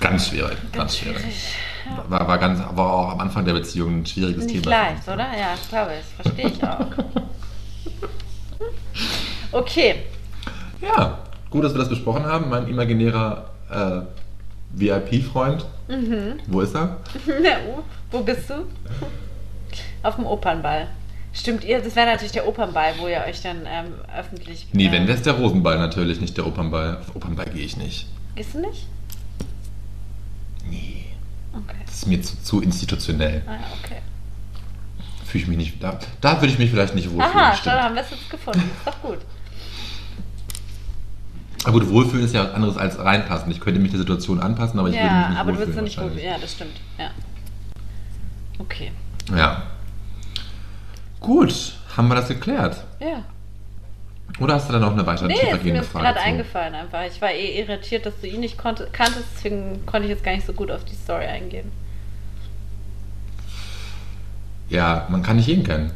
[0.00, 1.22] Ganz schwierig, ganz, schwierig.
[2.08, 4.76] War, war, ganz, war auch am Anfang der Beziehung ein schwieriges Nicht Thema.
[4.76, 5.18] leicht, oder?
[5.36, 6.22] Ja, glaube ich.
[6.22, 6.86] Verstehe ich auch.
[9.52, 10.02] Okay.
[10.82, 11.18] Ja,
[11.50, 12.50] gut, dass wir das besprochen haben.
[12.50, 14.00] Mein imaginärer äh,
[14.76, 15.66] VIP-Freund.
[15.88, 16.40] Mhm.
[16.46, 16.98] Wo ist er?
[17.26, 17.56] Na,
[18.10, 18.54] wo bist du?
[20.02, 20.88] Auf dem Opernball.
[21.32, 21.82] Stimmt ihr?
[21.82, 24.68] Das wäre natürlich der Opernball, wo ihr euch dann ähm, öffentlich.
[24.72, 26.98] Nee, äh, wenn, wäre es der Rosenball natürlich, nicht der Opernball.
[26.98, 28.06] Auf Opernball gehe ich nicht.
[28.34, 28.86] Gehst du nicht?
[30.68, 31.06] Nee.
[31.52, 31.76] Okay.
[31.84, 33.42] Das ist mir zu, zu institutionell.
[33.46, 33.98] Ah, okay.
[35.26, 35.82] Fühle ich mich nicht.
[35.82, 37.36] Da, da würde ich mich vielleicht nicht wohlfühlen.
[37.36, 37.74] Aha, stimmt.
[37.74, 38.70] dann haben wir es jetzt gefunden.
[38.78, 39.18] Ist doch gut.
[41.66, 43.50] Aber gut, wohlfühlen ist ja was anderes als reinpassen.
[43.50, 45.76] Ich könnte mich der Situation anpassen, aber ich würde mich ja, nicht aber du wohlfühlen.
[45.76, 46.04] würdest du nicht gut.
[46.04, 46.24] wahrscheinlich.
[46.24, 46.76] Ja, das stimmt.
[46.98, 47.10] Ja.
[48.58, 48.92] Okay.
[49.36, 49.62] Ja.
[51.20, 52.84] Gut, haben wir das geklärt?
[53.00, 53.24] Ja.
[54.38, 56.24] Oder hast du da noch eine weitere Nee, ist mir tiefergehende Frage gerade zu?
[56.24, 57.02] eingefallen einfach.
[57.04, 58.90] Ich war eh irritiert, dass du ihn nicht kanntest,
[59.34, 61.72] deswegen konnte ich jetzt gar nicht so gut auf die Story eingehen.
[64.68, 65.90] Ja, man kann nicht jeden kennen,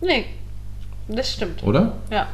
[0.00, 0.26] Nee,
[1.08, 1.62] das stimmt.
[1.62, 1.92] oder?
[2.10, 2.26] Ja.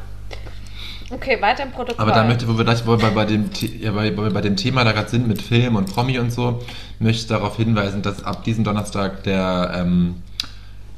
[1.12, 2.02] Okay, weiter im Protokoll.
[2.02, 4.82] Aber da möchte, wo wir gleich wir bei dem, ja, bei, bei, bei dem Thema
[4.82, 6.62] da gerade sind mit Film und Promi und so,
[7.00, 10.22] möchte ich darauf hinweisen, dass ab diesem Donnerstag der, ähm,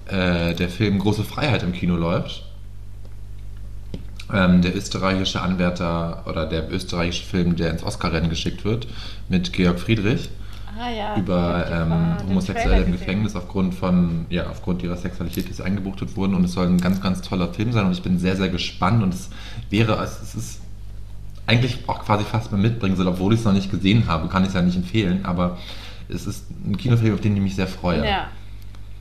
[0.07, 2.45] äh, der Film Große Freiheit im Kino läuft.
[4.33, 8.87] Ähm, der österreichische Anwärter oder der österreichische Film, der ins Oscar-Rennen geschickt wird,
[9.29, 10.31] mit Georg Friedrich
[10.79, 11.17] ah, ja.
[11.17, 12.93] über ähm, Homosexuelle im.
[12.93, 16.35] Gefängnis aufgrund von, ja, aufgrund ihrer Sexualität, die eingebuchtet wurden.
[16.35, 19.03] Und es soll ein ganz, ganz toller Film sein und ich bin sehr, sehr gespannt.
[19.03, 19.31] Und es
[19.71, 20.61] wäre, es, es ist
[21.47, 24.43] eigentlich auch quasi fast mal mitbringen soll, obwohl ich es noch nicht gesehen habe, kann
[24.43, 25.59] ich es ja nicht empfehlen, aber
[26.09, 28.07] es ist ein Kinofilm, auf den ich mich sehr freue.
[28.07, 28.29] Ja.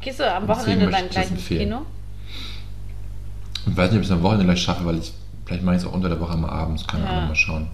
[0.02, 1.48] Gehst du am Wochenende dann ich gleich ins.
[1.48, 1.86] Kino?
[3.66, 5.14] Ich weiß nicht, ob ich es am Wochenende gleich schaffe, weil ich,
[5.46, 7.12] vielleicht mache ich es auch unter der Woche mal abends, keine Ja.
[7.12, 7.68] Ahnung, mal schauen.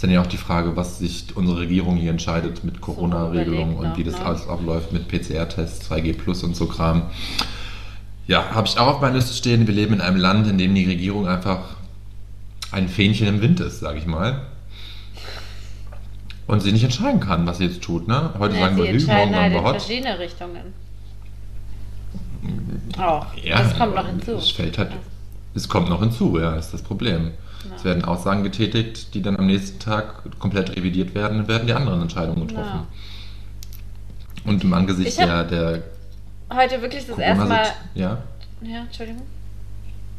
[0.00, 3.98] Ist dann ja auch die Frage, was sich unsere Regierung hier entscheidet mit Corona-Regelungen und
[3.98, 4.24] wie noch, das ne?
[4.24, 7.02] alles abläuft mit PCR-Tests, 2G Plus und so Kram.
[8.26, 9.66] Ja, habe ich auch auf meiner Liste stehen.
[9.66, 11.76] Wir leben in einem Land, in dem die Regierung einfach
[12.72, 14.40] ein Fähnchen im Wind ist, sage ich mal.
[16.46, 18.08] Und sie nicht entscheiden kann, was sie jetzt tut.
[18.08, 18.30] Ne?
[18.38, 19.82] Heute Ja, sagen wir entscheiden morgen halt sagen in wir Hot.
[19.82, 20.74] verschiedene Richtungen.
[22.96, 23.26] Auch.
[23.44, 24.32] Ja, das kommt noch hinzu.
[24.32, 24.92] Es fällt halt,
[25.54, 27.32] es kommt noch hinzu, ja, ist das Problem.
[27.76, 31.72] Es werden Aussagen getätigt, die dann am nächsten Tag komplett revidiert werden und werden die
[31.72, 32.86] anderen Entscheidungen getroffen.
[34.44, 35.82] Und im Angesicht der, der
[36.52, 37.66] Heute wirklich das erste Mal.
[37.94, 38.18] Ja.
[38.62, 39.22] Ja, Entschuldigung.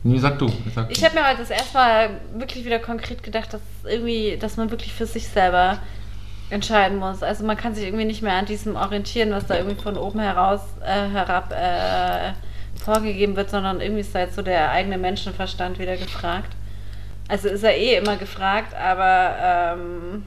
[0.04, 0.49] Nee, sag du.
[0.73, 4.58] Sag Ich habe mir heute das erste Mal wirklich wieder konkret gedacht, dass irgendwie, dass
[4.58, 5.80] man wirklich für sich selber
[6.49, 7.21] entscheiden muss.
[7.21, 10.19] Also man kann sich irgendwie nicht mehr an diesem orientieren, was da irgendwie von oben
[10.19, 12.34] heraus äh, herab äh,
[12.84, 16.56] vorgegeben wird, sondern irgendwie ist da jetzt so der eigene Menschenverstand wieder gefragt.
[17.27, 20.23] Also ist er eh immer gefragt, aber ähm,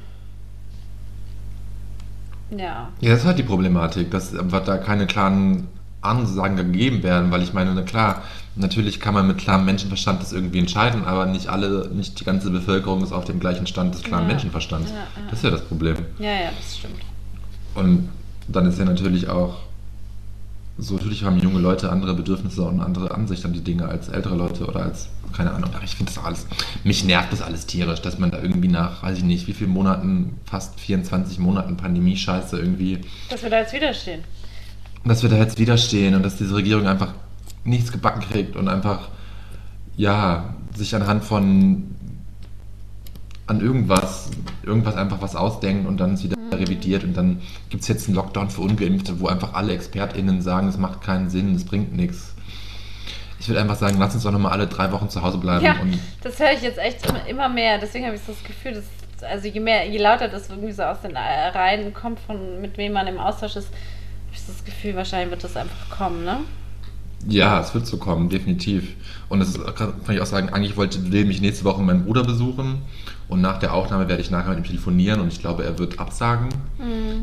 [2.50, 2.88] ja.
[3.00, 5.68] Ja, das ist halt die Problematik, dass einfach da keine klaren
[6.00, 8.22] Ansagen gegeben werden, weil ich meine, na klar,
[8.57, 12.50] natürlich kann man mit klarem Menschenverstand das irgendwie entscheiden, aber nicht alle, nicht die ganze
[12.50, 14.28] Bevölkerung ist auf dem gleichen Stand des klaren Ja.
[14.28, 14.90] Menschenverstands.
[14.90, 15.07] Ja, ja.
[15.30, 15.96] Das ist ja das Problem.
[16.18, 17.00] Ja, ja, das stimmt.
[17.74, 18.09] Und
[18.48, 19.57] dann ist ja natürlich auch
[20.76, 24.35] so, natürlich haben junge Leute andere Bedürfnisse und andere Ansicht an die Dinge als ältere
[24.35, 26.47] Leute oder als, keine Ahnung, ach, ich finde das alles,
[26.85, 29.70] mich nervt das alles tierisch, dass man da irgendwie nach, weiß ich nicht, wie vielen
[29.70, 34.23] Monaten, fast 24 Monaten Pandemie-Scheiße irgendwie, Dass wir da jetzt widerstehen.
[35.05, 37.14] dass wir da jetzt widerstehen und dass diese Regierung einfach
[37.64, 39.09] nichts gebacken kriegt und einfach,
[39.97, 41.94] ja, sich anhand von
[43.47, 44.31] an irgendwas,
[44.62, 48.16] irgendwas einfach was ausdenkt und dann es wieder revidiert und dann gibt es jetzt einen
[48.16, 52.34] Lockdown für Ungeimpfte, wo einfach alle ExpertInnen sagen, es macht keinen Sinn, es bringt nichts.
[53.44, 55.76] Ich würde einfach sagen, lass uns doch nochmal alle drei Wochen zu Hause bleiben Ja,
[56.22, 57.76] das höre ich jetzt echt immer, immer mehr.
[57.76, 58.85] Deswegen habe ich so das Gefühl, dass,
[59.22, 62.78] also je mehr, je lauter das irgendwie so aus den äh, Reihen kommt, von mit
[62.78, 66.38] wem man im Austausch ist, habe ich das Gefühl, wahrscheinlich wird das einfach kommen, ne?
[67.28, 68.94] Ja, es wird so kommen, definitiv.
[69.28, 72.24] Und das ist, kann ich auch sagen, eigentlich wollte will mich nächste Woche meinen Bruder
[72.24, 72.80] besuchen
[73.28, 75.98] und nach der Aufnahme werde ich nachher mit ihm telefonieren und ich glaube, er wird
[75.98, 76.48] absagen,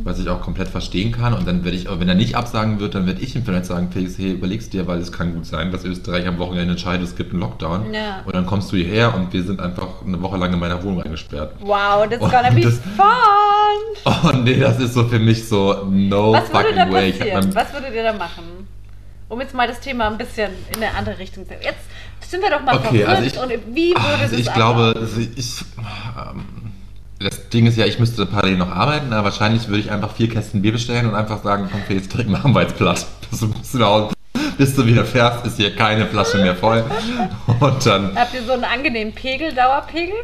[0.03, 1.33] was ich auch komplett verstehen kann.
[1.33, 3.89] Und dann werde ich, wenn er nicht absagen wird, dann werde ich ihm vielleicht sagen,
[3.91, 7.15] Felix, hey, überlegst dir, weil es kann gut sein, dass Österreich am Wochenende entscheidet, es
[7.15, 7.93] gibt einen Lockdown.
[7.93, 8.21] Ja.
[8.25, 11.03] Und dann kommst du hierher und wir sind einfach eine Woche lang in meiner Wohnung
[11.03, 11.53] eingesperrt.
[11.59, 13.05] Wow, that's gonna be das- fun!
[14.05, 17.11] Oh nee, das ist so für mich so no Was fucking way.
[17.13, 18.60] Hab Was würdet ihr da machen?
[19.31, 21.79] Um jetzt mal das Thema ein bisschen in eine andere Richtung zu Jetzt
[22.29, 25.61] sind wir doch mal Okay, also ich, und wie würde also das ich glaube, ich,
[26.19, 26.73] ähm,
[27.17, 30.27] das Ding ist ja, ich müsste parallel noch arbeiten, aber wahrscheinlich würde ich einfach vier
[30.27, 33.07] Kästen Bier bestellen und einfach sagen, komm Felix, trink mal am Arbeitsplatz.
[33.29, 33.39] Bis
[34.57, 36.83] bis du wieder fährst, ist hier keine Flasche mehr voll.
[37.61, 40.15] Und dann, Habt ihr so einen angenehmen Pegel, Dauerpegel?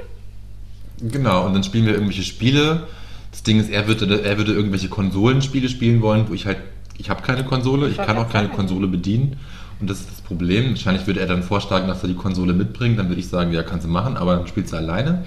[1.01, 2.87] genau, und dann spielen wir irgendwelche Spiele.
[3.31, 6.57] Das Ding ist, er würde, er würde irgendwelche Konsolenspiele spielen wollen, wo ich halt,
[6.97, 8.49] ich habe keine Konsole, ich kann auch keine.
[8.49, 9.37] Konsole bedienen.
[9.79, 10.69] Und das ist das Problem.
[10.71, 12.97] Wahrscheinlich würde er dann vorschlagen, dass er die Konsole mitbringt.
[12.97, 15.25] Dann würde ich sagen, ja, kannst du machen, aber dann spielst du alleine.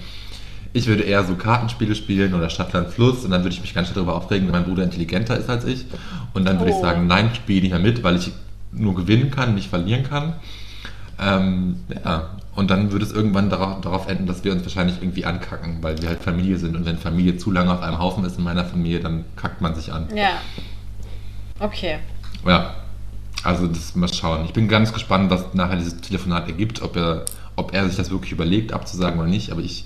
[0.72, 3.88] Ich würde eher so Kartenspiele spielen oder Stadtland Fluss und dann würde ich mich ganz
[3.88, 5.84] schön darüber aufregen, wenn mein Bruder intelligenter ist als ich.
[6.32, 6.82] Und dann würde ich Oh.
[6.82, 8.30] sagen, nein, spiele nicht mehr mit, weil ich
[8.72, 10.34] nur gewinnen kann, nicht verlieren kann.
[11.20, 15.24] Ähm, ja, und dann würde es irgendwann darauf, darauf enden, dass wir uns wahrscheinlich irgendwie
[15.24, 16.76] ankacken, weil wir halt Familie sind.
[16.76, 19.74] Und wenn Familie zu lange auf einem Haufen ist in meiner Familie, dann kackt man
[19.74, 20.06] sich an.
[20.14, 20.30] Ja.
[21.60, 21.98] Okay.
[22.46, 22.74] Ja,
[23.44, 24.44] also das mal schauen.
[24.46, 27.24] Ich bin ganz gespannt, was nachher dieses Telefonat ergibt, ob er,
[27.56, 29.52] ob er sich das wirklich überlegt, abzusagen oder nicht.
[29.52, 29.84] Aber ich,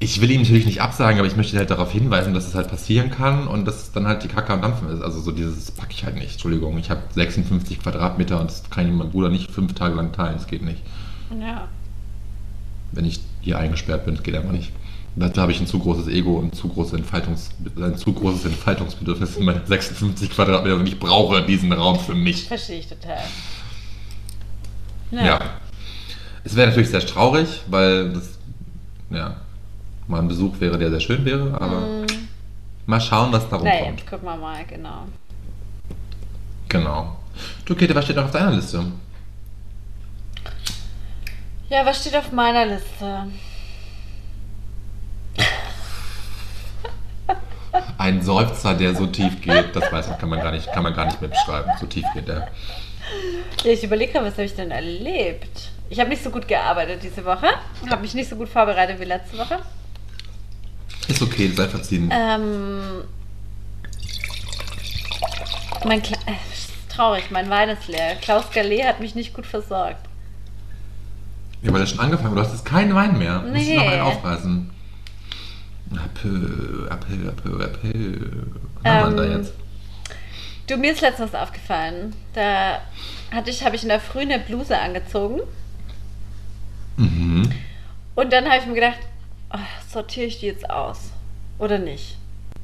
[0.00, 2.68] ich will ihm natürlich nicht absagen, aber ich möchte halt darauf hinweisen, dass es halt
[2.68, 5.02] passieren kann und dass es dann halt die Kacke am Dampfen ist.
[5.02, 6.32] Also so dieses das packe ich halt nicht.
[6.32, 10.12] Entschuldigung, ich habe 56 Quadratmeter und das kann ich meinem Bruder nicht fünf Tage lang
[10.12, 10.34] teilen.
[10.34, 10.82] Das geht nicht.
[11.38, 11.68] Ja.
[12.92, 14.72] Wenn ich hier eingesperrt bin, das geht einfach nicht.
[15.16, 19.36] Dazu habe ich ein zu großes Ego und zu große Entfaltungs, ein zu großes Entfaltungsbedürfnis
[19.36, 22.46] in meinen 56 Quadratmeter und ich brauche diesen Raum für mich.
[22.46, 23.18] Verstehe ich total.
[25.10, 25.40] Ja.
[26.44, 28.38] Es wäre natürlich sehr traurig, weil das,
[29.10, 29.36] ja,
[30.06, 32.06] mal ein Besuch wäre, der sehr schön wäre, aber
[32.86, 34.06] mal schauen, was darum Nee, kommt.
[34.06, 35.04] gucken wir mal, genau.
[36.68, 37.16] Genau.
[37.64, 38.84] Du, Käthe, was steht noch auf deiner Liste?
[41.70, 43.26] Ja, was steht auf meiner Liste?
[47.98, 50.94] Ein Seufzer, der so tief geht, das weiß man, kann man gar nicht, kann man
[50.94, 51.70] gar nicht mehr beschreiben.
[51.80, 52.48] So tief geht der.
[53.64, 55.70] Ja, ich überlege gerade, was habe ich denn erlebt?
[55.90, 57.48] Ich habe nicht so gut gearbeitet diese Woche.
[57.90, 59.58] Habe mich nicht so gut vorbereitet wie letzte Woche.
[61.08, 62.10] Ist okay, sei verziehen.
[62.12, 63.02] Ähm,
[65.84, 68.16] mein Kle äh, ist traurig, mein Wein ist leer.
[68.20, 70.04] Klaus Gallet hat mich nicht gut versorgt.
[71.62, 72.36] Ja, weil er schon angefangen hat.
[72.36, 73.40] Du hast jetzt keinen Wein mehr.
[73.40, 73.76] Du musst Nee.
[73.76, 74.70] noch einen aufreißen.
[75.92, 77.92] Apö, apö, apö, apö.
[78.82, 79.52] Was haben wir denn da Ähm, jetzt?
[80.66, 82.14] Du, mir ist letztens aufgefallen.
[82.34, 82.80] Da
[83.32, 85.40] hatte ich, habe ich in der Früh eine Bluse angezogen.
[86.96, 87.50] Mhm.
[88.14, 88.98] Und dann habe ich mir gedacht,
[89.52, 91.10] oh, sortiere ich die jetzt aus?
[91.58, 92.16] Oder nicht?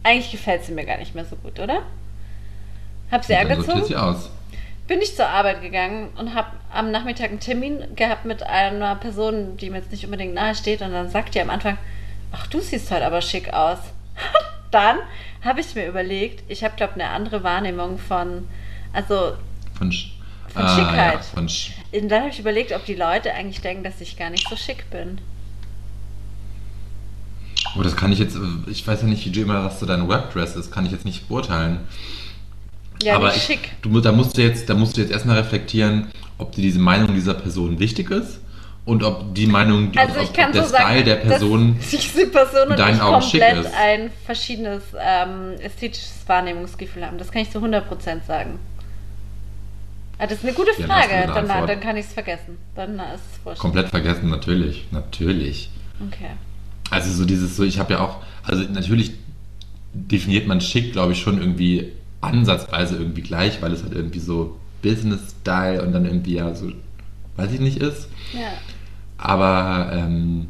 [0.02, 1.82] Eigentlich gefällt sie mir gar nicht mehr so gut, oder?
[3.10, 3.84] Hab sie sortiert angezogen.
[3.86, 4.30] sie aus.
[4.86, 9.56] bin ich zur Arbeit gegangen und habe am Nachmittag einen Termin gehabt mit einer Person,
[9.56, 10.82] die mir jetzt nicht unbedingt nahe steht.
[10.82, 11.78] Und dann sagt die am Anfang,
[12.34, 13.78] ach, du siehst heute aber schick aus.
[14.70, 14.98] dann
[15.42, 18.48] habe ich mir überlegt, ich habe, glaube ich, eine andere Wahrnehmung von,
[18.92, 19.34] also,
[19.74, 20.12] Von, Sch
[20.48, 21.14] Von Ah, Schickheit.
[21.14, 24.16] Ja, von Sch und dann habe ich überlegt, ob die Leute eigentlich denken, dass ich
[24.16, 25.18] gar nicht so schick bin.
[27.76, 28.36] oh, das kann ich jetzt,
[28.68, 31.04] ich weiß ja nicht, wie du immer was so dein Workdress ist, kann ich jetzt
[31.04, 31.80] nicht beurteilen.
[33.02, 33.72] Ja, Aber ich, schick.
[33.82, 37.14] Du, da, musst du jetzt, da musst du jetzt erstmal reflektieren, ob dir diese Meinung
[37.14, 38.40] dieser Person wichtig ist
[38.86, 41.78] und ob die Meinung, Also ob, ob der so sagen, Style der Person.
[41.90, 43.74] diese Person und deinen ich Augen schick komplett ist.
[43.74, 47.16] ein verschiedenes ähm, ästhetisches Wahrnehmungsgefühl haben.
[47.18, 48.58] Das kann ich zu 100% sagen.
[50.18, 51.12] Ah, das ist eine gute Ja, dann Frage.
[51.14, 52.58] eine Dann, dann kann ich es vergessen.
[52.76, 53.60] Dann ist es wurscht.
[53.60, 54.86] Komplett vergessen, natürlich.
[54.92, 55.70] Natürlich.
[56.06, 56.30] Okay.
[56.90, 59.12] Also so dieses so, ich habe ja auch, also natürlich
[59.92, 64.56] definiert man schick, glaube ich, schon irgendwie ansatzweise irgendwie gleich, weil es halt irgendwie so
[64.82, 66.70] Business-Style und dann irgendwie ja so,
[67.36, 68.08] weiß ich nicht ist.
[68.32, 68.52] Ja.
[69.18, 70.48] Aber ähm,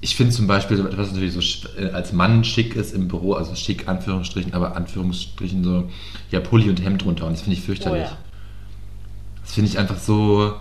[0.00, 1.40] ich finde zum Beispiel, was natürlich so
[1.78, 5.90] äh, als Mann schick ist im Büro, also schick Anführungsstrichen, aber Anführungsstrichen so,
[6.30, 7.96] ja, Pulli und Hemd drunter und das finde ich Oh fürchterlich.
[7.96, 8.18] ja.
[9.42, 10.54] Das finde ich einfach so,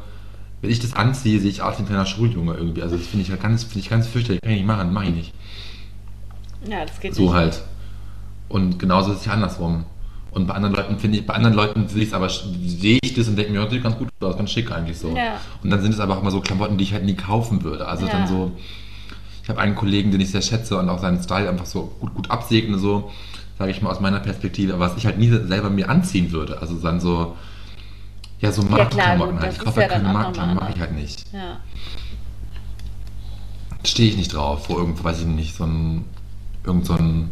[0.62, 2.84] wenn ich das anziehe, sehe ich aus wie ein kleiner Schuljunge irgendwie.
[2.84, 5.08] Also das finde ich halt ganz, finde ich ganz fürchterlich, kann ich nicht machen, mache
[5.08, 5.34] ich nicht.
[6.66, 7.34] Ja, das geht So nicht.
[7.34, 7.64] halt.
[8.50, 9.86] Und genauso ist es ja andersrum.
[10.32, 13.14] Und bei anderen Leuten finde ich, bei anderen Leuten sehe ich es aber, sehe ich
[13.14, 15.14] das und denke mir, ja, sieht ganz gut aus, ganz schick eigentlich so.
[15.16, 15.40] Ja.
[15.62, 17.86] Und dann sind es aber auch immer so Klamotten, die ich halt nie kaufen würde.
[17.86, 18.14] Also Ja.
[18.14, 18.52] dann so,
[19.44, 22.14] ich habe einen Kollegen, den ich sehr schätze und auch seinen Style einfach so gut,
[22.14, 23.12] gut absegne, so,
[23.60, 26.62] sage ich mal aus meiner Perspektive, was ich halt nie selber mir anziehen würde.
[26.62, 27.36] Also dann so,
[28.40, 29.48] ja, so Markenklamotten halt.
[29.50, 31.26] das Ich kaufe ja halt keine Markenklamotten, mache ich halt nicht.
[31.34, 31.58] Ja.
[33.84, 36.06] Stehe ich nicht drauf, wo irgendwo, weiß ich nicht, so ein,
[36.64, 37.32] irgend so ein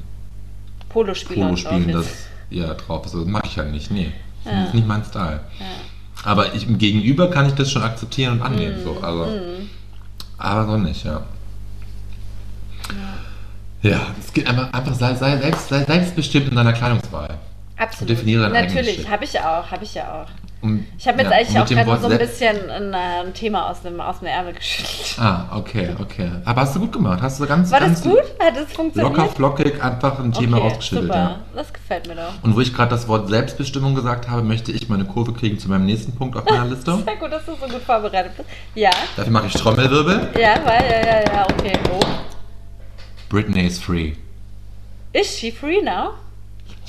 [0.89, 3.13] Polospieler Polo drauf spielen, das ja drauf ist.
[3.15, 3.91] Das mag ich halt nicht.
[3.91, 4.11] Nee.
[4.43, 4.63] Das Ja.
[4.65, 5.41] ist nicht mein Style.
[5.59, 5.65] Ja.
[6.23, 8.81] Aber ich, im Gegenüber kann ich das schon akzeptieren und annehmen.
[8.81, 8.97] Mm, So.
[9.01, 9.69] Also, mm.
[10.37, 11.21] Aber so nicht, ja.
[13.81, 17.37] Ja, es geht einfach, einfach sei, sei, selbst, sei selbstbestimmt in deiner Kleidungswahl.
[17.77, 18.09] Absolut.
[18.09, 20.27] definiere dein eigenes Natürlich, habe ich auch, habe ich ja auch.
[20.97, 23.81] Ich habe jetzt ja, eigentlich auch gerade so ein bisschen ein, äh, ein Thema aus
[23.81, 25.15] dem, aus dem Ärmel geschüttelt.
[25.17, 26.29] Ah, okay, okay.
[26.43, 27.21] Aber hast du gut gemacht.
[27.21, 28.23] Hast du ganz, War ganz das gut?
[28.39, 29.15] Hat das funktioniert?
[29.17, 31.07] locker, flockig einfach ein Thema okay, rausgeschüttelt.
[31.07, 31.17] super.
[31.17, 31.39] Ja.
[31.55, 32.33] Das gefällt mir doch.
[32.41, 35.69] Und wo ich gerade das Wort Selbstbestimmung gesagt habe, möchte ich meine Kurve kriegen zu
[35.69, 36.93] meinem nächsten Punkt auf meiner Liste.
[37.05, 38.49] Sehr gut, dass du so gut vorbereitet bist.
[38.75, 40.29] Ja, Dafür mache ich Trommelwirbel.
[40.37, 41.79] ja, weil, ja, ja, ja, okay.
[41.93, 41.99] Oh.
[43.29, 44.13] Britney is free.
[45.13, 46.15] Is she free now?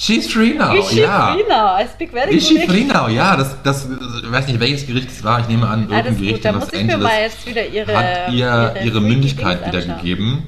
[0.02, 1.34] She's free now, Is she ja.
[1.34, 1.76] free now?
[1.78, 2.94] I speak very Is she free English.
[2.94, 3.06] now?
[3.08, 3.86] Ja, das, das,
[4.24, 5.40] ich weiß nicht, welches Gericht es war.
[5.40, 7.46] Ich nehme an, irgendein gut, Gericht da in muss Los ich mir Angeles mal jetzt
[7.46, 10.42] wieder ihre, hat ihr ihre, freaky Mündigkeit wiedergegeben.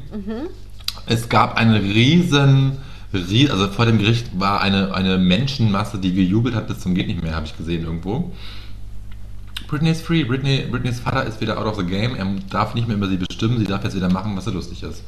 [1.05, 2.79] Es gab eine riesen,
[3.13, 7.09] rie- also vor dem Gericht war eine, eine Menschenmasse, die gejubelt hat bis zum geht
[7.09, 8.33] nicht mehr, habe ich gesehen irgendwo.
[9.69, 10.25] Britney ist free.
[10.25, 12.15] Britney, Britneys Vater ist wieder out of the game.
[12.17, 13.59] Er darf nicht mehr über sie bestimmen.
[13.59, 15.03] Sie darf jetzt wieder machen, was sie lustig ist.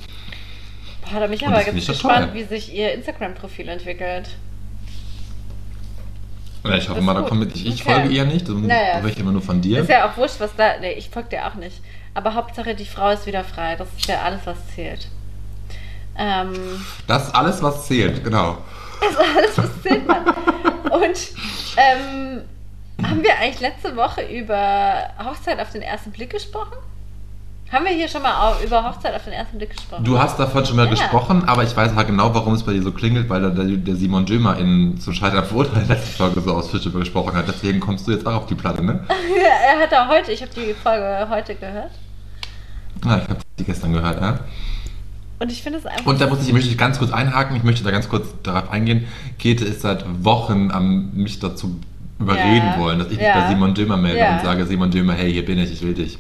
[1.11, 2.35] Boah, da bin ich aber gespannt, toll.
[2.35, 4.29] wie sich ihr Instagram-Profil entwickelt.
[6.64, 7.55] Ja, ich hoffe mal, da kommt mit.
[7.55, 7.93] Ich, ich Okay.
[7.93, 8.49] folge ihr nicht.
[8.49, 9.05] Das Naja.
[9.07, 9.81] ich immer nur von dir.
[9.81, 10.79] Ist ja auch wurscht, was da.
[10.81, 11.81] Nee, ich folge dir auch nicht.
[12.14, 13.77] Aber Hauptsache, die Frau ist wieder frei.
[13.77, 15.09] Das ist ja alles, was zählt.
[16.17, 16.55] Ähm,
[17.07, 18.59] Das ist alles, was zählt, genau.
[19.01, 20.25] das ist alles, was zählt, Mann.
[20.27, 21.33] Und
[21.77, 22.43] ähm,
[23.05, 26.77] haben wir eigentlich letzte Woche über Hochzeit auf den ersten Blick gesprochen?
[27.75, 30.05] Haben wir hier schon mal über Hochzeit auf den ersten Blick gesprochen?
[30.05, 30.91] Du hast davon schon mal Ja.
[30.91, 33.97] gesprochen, aber ich weiß halt genau, warum es bei dir so klingelt, weil der, der
[33.97, 37.49] Simon Dömer in zum Scheitern verurteilt letzte Folge so ausführlich gesprochen hat.
[37.49, 39.01] Deswegen kommst du jetzt auch auf die Platte, ne?
[39.09, 41.91] Ja, er hat da heute, ich habe die Folge heute gehört.
[43.05, 44.39] Ja, ich habe die gestern gehört, ja.
[45.41, 46.07] Und ich finde es einfach.
[46.07, 48.71] Und da muss ich, möchte ich ganz kurz einhaken, ich möchte da ganz kurz darauf
[48.71, 49.09] eingehen.
[49.41, 51.81] Käthe ist seit Wochen am mich dazu
[52.21, 52.79] überreden Ja.
[52.79, 53.41] wollen, dass ich mich Ja.
[53.41, 54.35] bei Simon Dömer melde Ja.
[54.37, 56.19] und sage, Simon Dömer, hey, hier bin ich, ich will dich.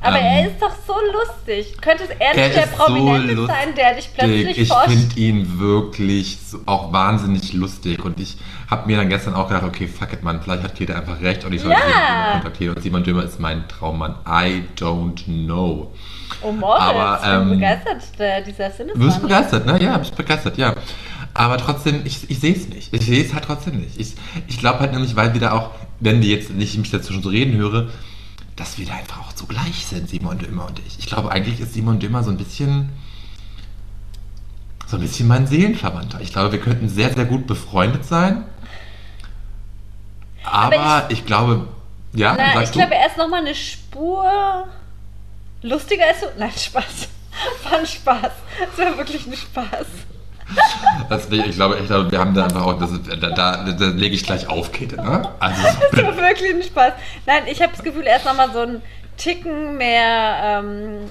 [0.00, 1.80] Aber Ähm, er ist doch so lustig.
[1.80, 5.18] Könnte es er Er nicht der ist so Prominente sein, der dich plötzlich ich finde
[5.18, 8.36] ihn wirklich so, auch wahnsinnig lustig und ich
[8.70, 11.44] habe mir dann gestern auch gedacht, okay, fuck it, man, vielleicht hat Käthe einfach recht
[11.44, 11.78] und ich soll Ja.
[11.78, 14.16] Simon Dömer kontaktieren und Simon Dömer ist mein Traummann.
[14.26, 15.92] I don't know.
[16.42, 18.94] Oh, Moritz, Aber, ich bin ähm, begeistert der, dieser Sinneswandel.
[18.94, 19.82] Du bist begeistert, ne?
[19.82, 20.74] Ja, bist begeistert, ja.
[21.34, 22.92] Aber trotzdem, ich, ich sehe es nicht.
[22.92, 24.00] Ich sehe es halt trotzdem nicht.
[24.00, 24.14] Ich,
[24.48, 27.22] ich glaube halt nämlich, weil wir da auch, wenn wir jetzt nicht mich dazu schon
[27.22, 27.88] so reden höre,
[28.56, 30.98] dass wir da einfach auch so gleich sind, Simon Dömer und ich.
[30.98, 32.90] Ich glaube, eigentlich ist Simon Dömer so ein bisschen,
[34.86, 36.20] so ein bisschen mein Seelenverwandter.
[36.20, 38.44] Ich glaube, wir könnten sehr, sehr gut befreundet sein.
[40.44, 41.68] Aber, Aber ich, glaube,
[42.14, 42.78] ja, Na, sagst ich du?
[42.78, 44.68] glaube, er ist nochmal eine Spur
[45.62, 46.26] lustiger als du.
[46.38, 47.08] Nein, Spaß.
[47.64, 48.32] War ein Spaß.
[48.72, 49.86] Es war wirklich ein Spaß.
[51.08, 53.86] Das, ich, glaube, ich glaube, wir haben da einfach auch, das, ist- da, da, da
[53.86, 55.28] lege ich gleich auf, Käthe, ne?
[55.38, 56.92] Also, Es war wirklich ein Spaß.
[57.26, 58.82] Nein, ich habe das Gefühl, er ist nochmal so ein
[59.16, 60.62] Ticken mehr.
[60.62, 61.10] Ähm,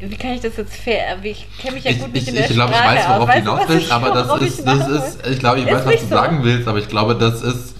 [0.00, 1.16] wie kann ich das jetzt fair?
[1.22, 3.30] Ich kenne mich ja Ich, gut ich, nicht in ich der glaube, ich weiß, worauf
[3.30, 6.00] du hinaus willst, ich- aber das ich ist, das ich glaube, ich weiß, was du
[6.00, 6.06] so.
[6.08, 7.74] sagen willst, aber ich glaube, das ist,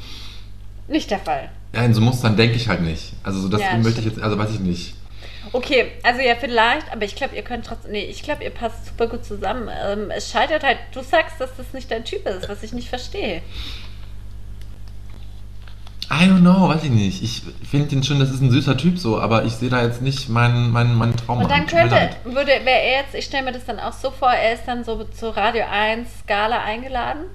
[0.89, 1.51] Nicht der Fall.
[1.75, 3.13] ja, in so Mustern denke ich halt nicht.
[3.23, 4.17] Also, so das Ja, möchte ich stimmt.
[4.17, 4.95] jetzt, also weiß ich nicht.
[5.55, 7.93] Okay, also ja, vielleicht, aber ich glaube, ihr könnt trotzdem.
[7.93, 9.71] Nee, ich glaube, ihr passt super gut zusammen.
[9.87, 12.89] Ähm, es scheitert halt, du sagst, dass das nicht dein Typ ist, was ich nicht
[12.89, 13.41] verstehe.
[16.11, 17.23] I don't know, weiß ich nicht.
[17.23, 20.03] Ich finde ihn schon, das ist ein süßer Typ so, aber ich sehe da jetzt
[20.03, 21.39] nicht meinen, meinen, meinen Traum.
[21.39, 24.33] Und dann könnte, würde, wäre er jetzt, ich stelle mir das dann auch so vor,
[24.33, 27.27] er ist dann so zu Radio 1 Gala eingeladen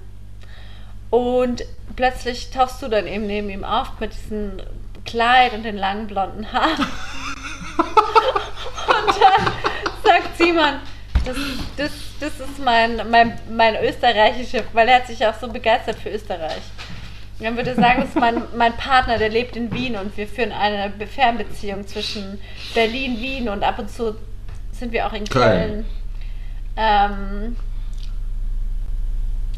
[1.08, 1.64] und
[1.96, 4.58] plötzlich tauchst du dann eben neben ihm auf mit diesem
[5.06, 6.86] Kleid und den langen blonden Haaren.
[9.06, 9.52] und dann
[10.04, 10.74] sagt Simon,
[11.24, 11.36] das,
[11.76, 16.10] das, das ist mein, mein, mein österreichischer, weil er hat sich auch so begeistert für
[16.10, 16.62] Österreich.
[17.38, 20.16] Und Dann würde er sagen, das ist mein, mein Partner, der lebt in Wien und
[20.16, 22.40] wir führen eine Be- Fernbeziehung zwischen
[22.74, 24.16] Berlin, Wien und ab und zu
[24.72, 25.84] sind wir auch in Köln.
[25.84, 25.86] Köln.
[26.76, 27.56] Ähm,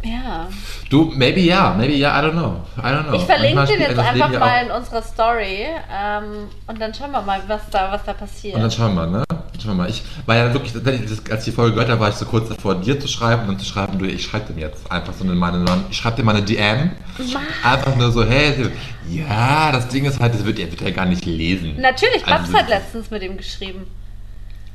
[0.05, 0.49] ja.
[0.91, 2.61] Du, maybe ja, maybe ja, I don't know.
[2.77, 3.15] I don't know.
[3.15, 6.93] Ich verlinke Manchmal den jetzt Leben einfach ja mal in unserer Story ähm, und dann
[6.93, 8.57] schauen wir mal, was da, was da passiert.
[8.57, 9.25] Und dann schauen wir mal, ne?
[9.63, 9.91] Schauen wir mal.
[9.91, 10.75] Ich war ja wirklich,
[11.31, 13.49] als ich die Folge gehört habe, war ich so kurz davor, dir zu schreiben und
[13.49, 14.91] dann zu schreiben, du, ich schreibe dem jetzt.
[14.91, 16.91] Einfach so eine, meine, ich schreibe dir mal eine DM.
[17.63, 18.71] Einfach nur so, hey,
[19.09, 21.81] ja, das Ding ist halt, das wird er wird er gar nicht lesen.
[21.81, 23.87] Natürlich, Babs Also- hat letztens mit ihm geschrieben.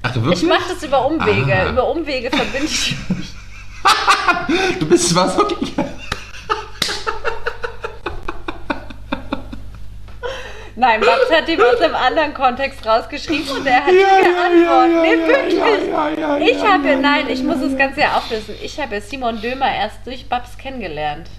[0.03, 0.43] Ach, wirklich?
[0.43, 1.53] Ich mache das über Umwege.
[1.53, 1.69] Ah.
[1.69, 2.95] Über Umwege verbinde ich.
[4.79, 5.73] Du bist was wirklich.
[10.75, 15.01] Nein, Babs hat ihm aus einem anderen Kontext rausgeschrieben und er hat ihm geantwortet.
[15.01, 16.51] nee, wirklich.
[16.51, 18.53] ich habe, nein, ich muss das Ganze ja auflösen.
[18.61, 21.29] Ich habe Simon Dömer erst durch Babs kennengelernt.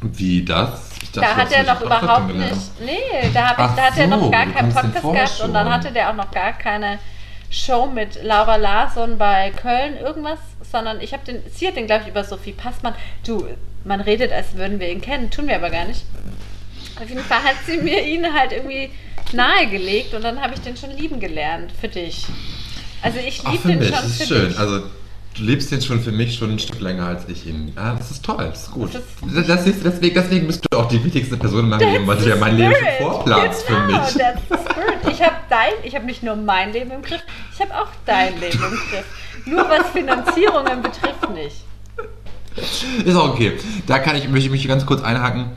[0.00, 0.88] Wie das?
[1.12, 2.80] Dachte, Da hat er noch überhaupt nicht.
[2.80, 5.70] Nee, da, hab ich, da hat er noch so, gar keinen Podcast gehabt und dann
[5.70, 6.98] hatte der auch noch gar keine
[7.50, 10.38] Show mit Laura Larsson bei Köln irgendwas,
[10.70, 12.94] sondern ich habe den, sie hat den, glaube ich, über Sophie Passmann.
[13.26, 13.46] Du,
[13.84, 16.04] man redet, als würden wir ihn kennen, tun wir aber gar nicht.
[17.00, 18.90] Auf jeden Fall hat sie mir ihn halt irgendwie
[19.32, 22.26] nahegelegt und dann habe ich den schon lieben gelernt für dich.
[23.02, 24.48] Also ich liebe für den mich, schon das für ist schön.
[24.48, 24.58] dich.
[24.58, 24.82] Also,
[25.36, 27.72] Du lebst jetzt schon für mich schon ein Stück länger als ich ihn.
[27.76, 28.90] Ja, das ist toll, das ist gut.
[28.94, 29.02] Das
[29.46, 32.16] Das ist- ist, deswegen, deswegen bist du auch die wichtigste Person in meinem Leben, weil
[32.16, 33.96] du ja mein Leben schon vorplanst genau, für mich.
[34.14, 35.12] That's the spirit.
[35.12, 37.20] Ich habe dein, ich habe nicht nur mein Leben im Griff,
[37.54, 39.04] ich habe auch dein Leben im Griff.
[39.46, 41.64] Nur was Finanzierungen betrifft nicht.
[43.04, 43.52] Ist auch okay.
[43.86, 45.50] Da kann ich, möchte ich mich ganz kurz einhaken.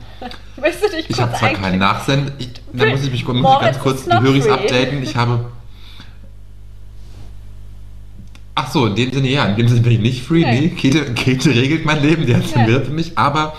[0.60, 1.80] Möchtest du dich Ich habe zwar keinen?
[1.80, 5.02] Nachsend, ich, da muss ich mich muss ich ganz kurz die Höris updaten.
[5.02, 5.46] Ich habe.
[8.54, 10.44] Ach so, in dem Sinne ja, in dem Sinne bin ich nicht free.
[10.44, 10.68] Nee.
[10.68, 12.64] Käthe, Käthe regelt mein Leben, die hat es ja.
[12.64, 13.54] für mich, aber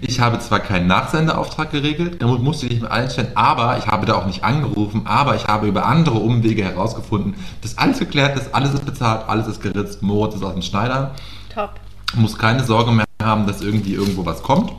[0.00, 4.06] ich habe zwar keinen Nachsendeauftrag geregelt, da musste ich nicht mit einstellen, aber ich habe
[4.06, 8.54] da auch nicht angerufen, aber ich habe über andere Umwege herausgefunden, dass alles geklärt ist,
[8.54, 11.14] alles ist bezahlt, alles ist geritzt, Moritz ist aus dem Schneider,
[11.52, 11.74] Top.
[12.14, 14.72] muss keine Sorge mehr haben, dass irgendwie irgendwo was kommt.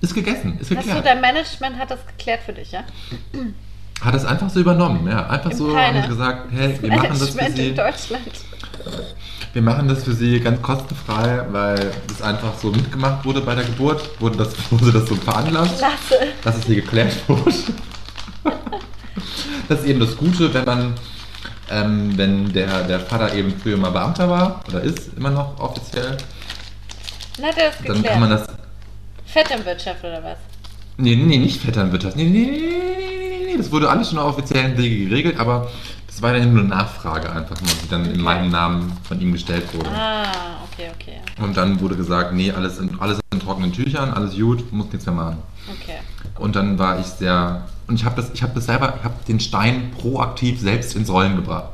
[0.00, 0.98] Ist gegessen, ist Hast geklärt.
[0.98, 2.84] du, dein Management hat das geklärt für dich, ja?
[4.04, 5.26] Hat es einfach so übernommen, ja.
[5.28, 5.98] Einfach Im so Keine.
[5.98, 7.74] haben sie gesagt, hey, wir machen das für sie.
[9.54, 13.64] Wir machen das für sie ganz kostenfrei, weil das einfach so mitgemacht wurde bei der
[13.64, 16.26] Geburt, wurde das, wurde das so veranlasst, Klasse.
[16.42, 17.54] dass es hier geklärt wurde.
[19.68, 20.94] das ist eben das Gute, wenn man,
[21.70, 26.16] ähm, wenn der, der Vater eben früher mal Beamter war, oder ist immer noch offiziell,
[27.36, 28.04] das dann geklärt.
[28.04, 28.46] kann man das
[29.24, 30.53] Vetternwirtschaft oder was?
[30.96, 32.16] Nee, nee, nicht Vetternwirtschaft.
[32.16, 33.56] Nee, nee, nee, nee, nee, nee.
[33.56, 35.68] Das wurde alles schon auf offiziellen Wege geregelt, aber
[36.06, 39.32] das war dann nur eine Nachfrage einfach nur, die dann in meinem Namen von ihm
[39.32, 39.90] gestellt wurde.
[39.90, 41.42] Ah, okay, okay.
[41.42, 45.06] Und dann wurde gesagt, nee, alles in, alles in trockenen Tüchern, alles gut, muss nichts
[45.06, 45.38] mehr machen.
[45.68, 45.98] Okay.
[46.38, 49.14] Und dann war ich sehr, und ich habe das, ich habe das selber, ich habe
[49.26, 51.70] den Stein proaktiv selbst ins Rollen gebracht.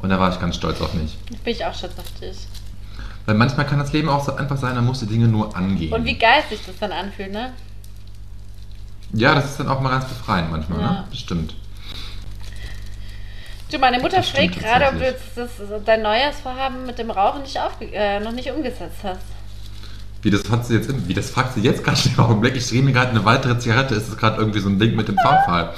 [0.00, 1.16] Und da war ich ganz stolz auf mich.
[1.30, 2.36] Jetzt bin ich auch stolz auf dich.
[3.26, 5.92] Weil manchmal kann das Leben auch so einfach sein, da musst du Dinge nur angehen.
[5.92, 7.52] Und wie geil sich das dann anfühlt, ne?
[9.12, 10.90] Ja, das ist dann auch mal ganz befreiend manchmal, Ja.
[10.92, 11.04] ne?
[11.10, 11.54] Bestimmt.
[13.70, 15.50] Du, meine Mutter Das fragt gerade, ob du jetzt das,
[15.86, 17.58] dein Neujahrsvorhaben mit dem Rauchen nicht
[17.92, 19.20] äh, noch nicht umgesetzt hast.
[20.20, 22.54] Wie das hat sie jetzt, wie das fragt sie jetzt gerade im Augenblick.
[22.54, 23.94] Ich drehe mir gerade eine weitere Zigarette.
[23.94, 25.74] Ist es gerade irgendwie so ein Ding mit dem Zaunpfahl?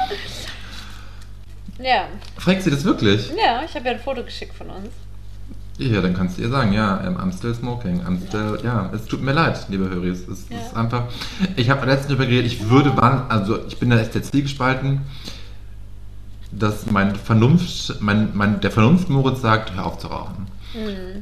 [1.78, 3.30] Ja, Fragt sie das wirklich?
[3.30, 4.88] ja, ich habe ja ein Foto geschickt von uns.
[5.78, 8.00] Ja, dann kannst du ihr sagen, ja, ähm, I'm still smoking.
[8.02, 10.26] I'm still, ja, es tut mir leid, liebe Höris.
[10.28, 10.58] Es Ja.
[10.58, 11.04] ist einfach.
[11.56, 14.42] Ich habe letztens darüber geredet, ich würde wann, also ich bin da echt der Ziel
[14.42, 15.00] gespalten,
[16.52, 20.46] dass mein Vernunft, mein, mein, der Vernunft-Moritz sagt, hör auf zu rauchen.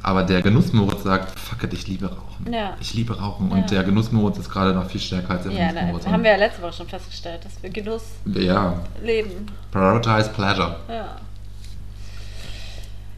[0.03, 2.47] Aber der Genuss-Moritz sagt, fuck it, ich liebe Rauchen.
[2.47, 2.55] Mhm.
[2.55, 2.75] Ja.
[2.81, 3.51] Ich liebe Rauchen.
[3.51, 3.57] Ja.
[3.57, 6.07] Und der Genuss-Moritz ist gerade noch viel stärker als der Ja, da Vernunft-Moritz.
[6.07, 8.75] haben wir ja letzte Woche schon festgestellt, dass wir Genuss ja,
[9.05, 9.47] leben.
[9.71, 10.77] prioritize pleasure.
[10.89, 11.17] Ja.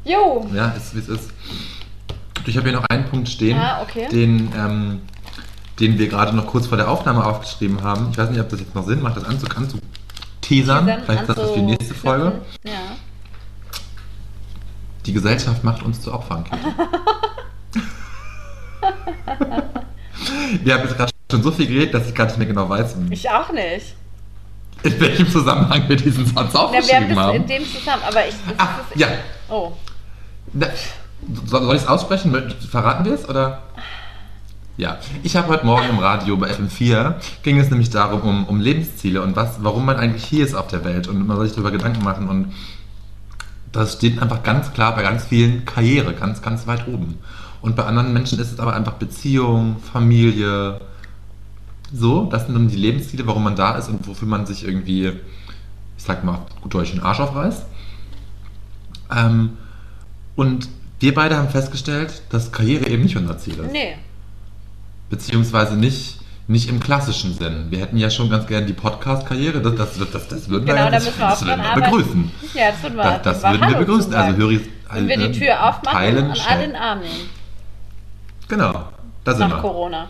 [0.04, 1.30] Jo, Ja, ist wie es ist.
[2.46, 4.06] Ich habe hier noch einen Punkt stehen, Ah, okay.
[4.12, 5.00] den, ähm,
[5.80, 8.08] den wir gerade noch kurz vor der Aufnahme aufgeschrieben haben.
[8.10, 9.80] Ich weiß nicht, ob das jetzt noch Sinn macht, das anzu anzuteasern.
[10.42, 12.32] Teasern, Vielleicht ist das für die nächste Folge.
[12.64, 12.72] Ja.
[15.06, 16.44] Die Gesellschaft macht uns zu Opfern.
[20.62, 22.96] Wir haben jetzt gerade schon so viel geredet, dass ich gar nicht mehr genau weiß,
[23.10, 23.94] Ich auch nicht.
[24.82, 27.36] in welchem Zusammenhang wir diesen Satz Ja, wir haben aufgeschrieben das haben.
[27.36, 28.34] in dem zusammen, aber ich.
[28.46, 29.08] Das, Ah, das, ja.
[29.48, 29.72] Oh.
[30.52, 32.32] Soll ich es aussprechen?
[32.70, 33.28] Verraten wir es?
[33.28, 33.62] Oder?
[34.76, 37.14] Ja, ich habe heute Morgen im Radio bei FM4
[37.44, 40.66] ging es nämlich darum, um, um Lebensziele und was, warum man eigentlich hier ist auf
[40.66, 42.52] der Welt und man soll sich darüber Gedanken machen und
[43.70, 47.18] das steht einfach ganz klar bei ganz vielen Karriere, ganz, ganz weit oben.
[47.60, 50.80] Und bei anderen Menschen ist es aber einfach Beziehung, Familie,
[51.92, 55.06] so, das sind dann die Lebensziele, warum man da ist und wofür man sich irgendwie,
[55.96, 57.64] ich sag mal, gut Deutsch den Arsch aufreißt.
[59.14, 59.50] Ähm,
[60.36, 60.68] und
[61.00, 63.72] wir beide haben festgestellt, dass Karriere eben nicht unser Ziel ist.
[63.72, 63.96] Nee.
[65.10, 67.66] Beziehungsweise nicht, nicht im klassischen Sinn.
[67.70, 69.60] Wir hätten ja schon ganz gerne die Podcast-Karriere.
[69.60, 72.32] Das, das, das, das würden Genau, wir, da das, auch das würden wir begrüßen.
[72.54, 74.14] Ja, das würden wir, Das, das würden wir begrüßen.
[74.14, 74.60] Also Höris,
[74.90, 77.28] Wenn wir die Tür aufmachen teilen, und alle in Arm nehmen.
[78.48, 78.84] Genau,
[79.24, 79.60] da sind Nach wir.
[79.62, 80.08] Corona.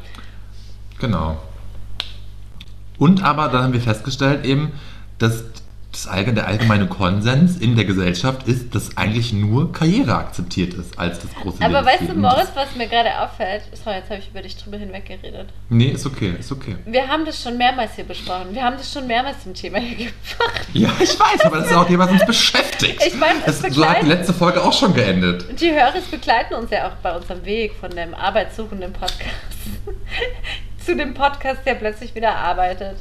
[0.98, 1.42] Genau.
[2.98, 4.72] Und aber dann haben wir festgestellt eben,
[5.18, 5.44] dass
[5.94, 10.98] das allge- der allgemeine Konsens in der Gesellschaft ist, dass eigentlich nur Karriere akzeptiert ist
[10.98, 12.08] als das große Aber weißt Lebensziel.
[12.08, 13.62] du, Und Moritz, das- was mir gerade auffällt?
[13.72, 15.48] Sorry, jetzt habe ich über dich drüber hinweggeredet.
[15.68, 16.76] Nee, ist okay, ist okay.
[16.84, 18.48] Wir haben das schon mehrmals hier besprochen.
[18.52, 20.66] Wir haben das schon mehrmals zum Thema hier gemacht.
[20.72, 23.02] Ja, ich weiß, aber das ist auch Thema, was uns beschäftigt.
[23.06, 25.44] Ich meine, es das, so hat die letzte Folge auch schon geendet.
[25.60, 29.20] Die Hörer begleiten uns ja auch bei unserem Weg von dem arbeitssuchenden Podcast
[30.84, 32.96] zu dem Podcast, der plötzlich wieder arbeitet,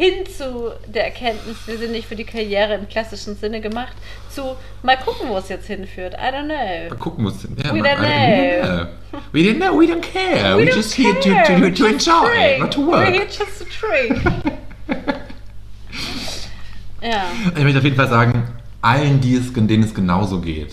[0.00, 3.92] hin zu der Erkenntnis, wir sind nicht für die Karriere im klassischen Sinne gemacht,
[4.30, 6.14] zu mal gucken, wo es jetzt hinführt.
[6.14, 6.96] I don't Mal know.
[6.96, 7.42] gucken, was.
[7.42, 8.86] Ja, We mal- don't know.
[9.32, 9.78] We don't know.
[9.78, 10.56] We don't care.
[10.56, 11.44] We We're don't just here to, care.
[11.44, 13.28] to, We to enjoy, not to We're here work.
[13.28, 14.22] just to drink.
[17.02, 17.24] ja.
[17.56, 18.44] Ich möchte auf jeden Fall sagen,
[18.80, 20.72] allen, die es, denen es genauso geht,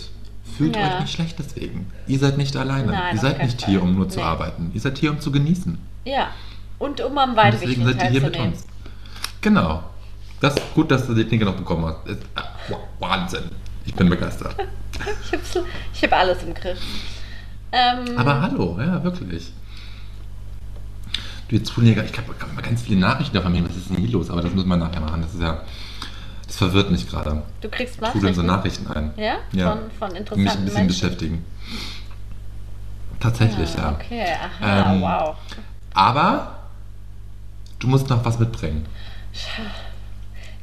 [0.58, 0.94] fühlt Ja.
[0.96, 1.92] euch nicht schlecht deswegen.
[2.08, 2.92] Ihr seid nicht alleine.
[2.94, 3.72] Nein, ihr seid nicht Fall.
[3.72, 4.26] hier, um nur zu Nee.
[4.26, 4.72] arbeiten.
[4.74, 5.78] Ihr seid hier, um zu genießen.
[6.06, 6.30] Ja.
[6.80, 8.66] Und um am Und Wein deswegen seid ihr hier mit uns.
[9.42, 9.84] Genau.
[10.40, 12.08] Das gut, dass du die Klinke noch bekommen hast.
[12.08, 12.44] Ist, ah,
[13.00, 13.50] Wahnsinn.
[13.86, 14.56] Ich bin begeistert.
[15.30, 15.68] Ich habe
[16.02, 16.80] hab alles im Griff.
[17.72, 19.52] Ähm, Aber hallo, ja, wirklich.
[21.48, 22.34] Du, jetzt tun hier, ich habe
[22.64, 23.64] ganz viele Nachrichten von mir.
[23.64, 24.30] Was ist denn hier los?
[24.32, 25.22] Aber das müssen wir nachher machen.
[25.22, 25.62] Das ist ja,
[26.48, 27.44] das verwirrt mich gerade.
[27.62, 28.86] du kriegst Trudeln so Nachrichten.
[28.86, 29.24] Nachrichten ein.
[29.24, 29.36] Ja?
[29.52, 29.72] Ja.
[29.72, 30.88] Von, von Die mich ein interessanten bisschen Menschen.
[30.88, 31.46] beschäftigen.
[33.20, 33.92] Tatsächlich, ja.
[33.92, 34.26] Okay,
[34.62, 35.36] aha, Ähm, wow.
[35.94, 36.60] Aber
[37.80, 38.86] du musst noch was mitbringen.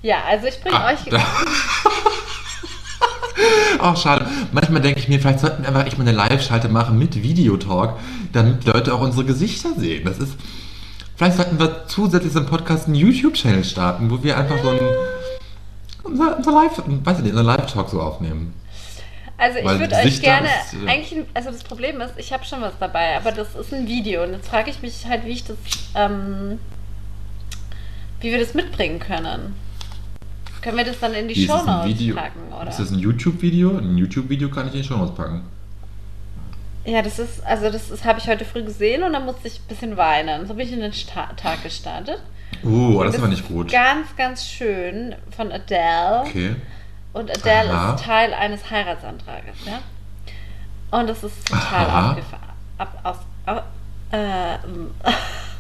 [0.03, 0.99] Ja, also ich bringe Ah, euch.
[3.81, 4.27] Ach, schade.
[4.53, 7.99] Manchmal denke ich mir, vielleicht sollten wir einfach echt mal eine Live-Schalte machen mit Videotalk,
[8.33, 10.05] damit Leute auch unsere Gesichter sehen.
[10.05, 10.35] Das ist.
[11.17, 14.81] Vielleicht sollten wir zusätzlich zum Podcast einen YouTube-Channel starten, wo wir einfach so ein.
[16.03, 18.53] Unser, unser Live, weiß ich nicht, unser Live-Talk so aufnehmen.
[19.37, 20.91] Also ich würde euch gerne, ist, ja.
[20.91, 24.23] eigentlich, also das Problem ist, ich habe schon was dabei, aber das ist ein Video
[24.23, 25.57] und jetzt frage ich mich halt, wie ich das,
[25.97, 26.61] ähm,
[28.25, 29.55] wie wir das mitbringen können.
[30.63, 32.15] Können wir das dann in die Wie ist Shownotes Video?
[32.17, 32.71] packen, oder?
[32.71, 33.77] Ist das ein YouTube-Video?
[33.77, 35.43] Ein YouTube-Video kann ich in die Shownotes packen.
[36.87, 39.61] Ja, das ist, also das, das habe ich heute früh gesehen und dann musste ich
[39.61, 40.47] ein bisschen weinen.
[40.47, 42.21] So bin ich in den Sta Tag gestartet.
[42.63, 43.71] Uh, das ist aber nicht gut.
[43.71, 46.23] Ganz, ganz schön von Adele.
[46.27, 46.57] Okay.
[47.13, 47.95] Und Adele Aha.
[47.95, 49.81] ist Teil eines Heiratsantrages, ja?
[50.99, 52.11] Und das ist total Aha.
[52.11, 52.43] aufgefahren.
[52.79, 53.67] Ab, aus, ab,
[54.13, 54.57] äh,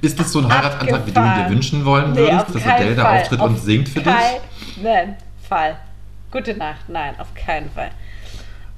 [0.00, 3.16] Ist das so ein Heiratsantrag, wie du dir wünschen wollen nee, würdest, dass Adele da
[3.16, 4.12] auftritt auf und singt für dich?
[4.82, 5.16] Keinen
[5.48, 5.76] Fall.
[6.30, 6.88] Gute Nacht.
[6.88, 7.90] Nein, auf keinen Fall.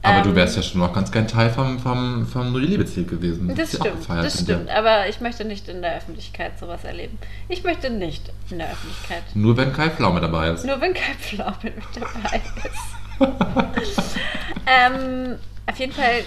[0.02, 3.04] Aber du Ähm, wärst ja schon noch ganz gern Teil vom, vom, vom Neue Liebesziel
[3.04, 3.54] gewesen.
[3.54, 4.70] Das auch stimmt, das stimmt.
[4.70, 7.18] Aber ich möchte nicht in der Öffentlichkeit sowas erleben.
[7.48, 9.24] Ich möchte nicht in der Öffentlichkeit.
[9.34, 10.64] Nur wenn Kai Pflaume dabei ist.
[10.64, 12.96] Nur wenn kein Pflaume mit dabei ist.
[14.66, 16.24] ähm, auf jeden Fall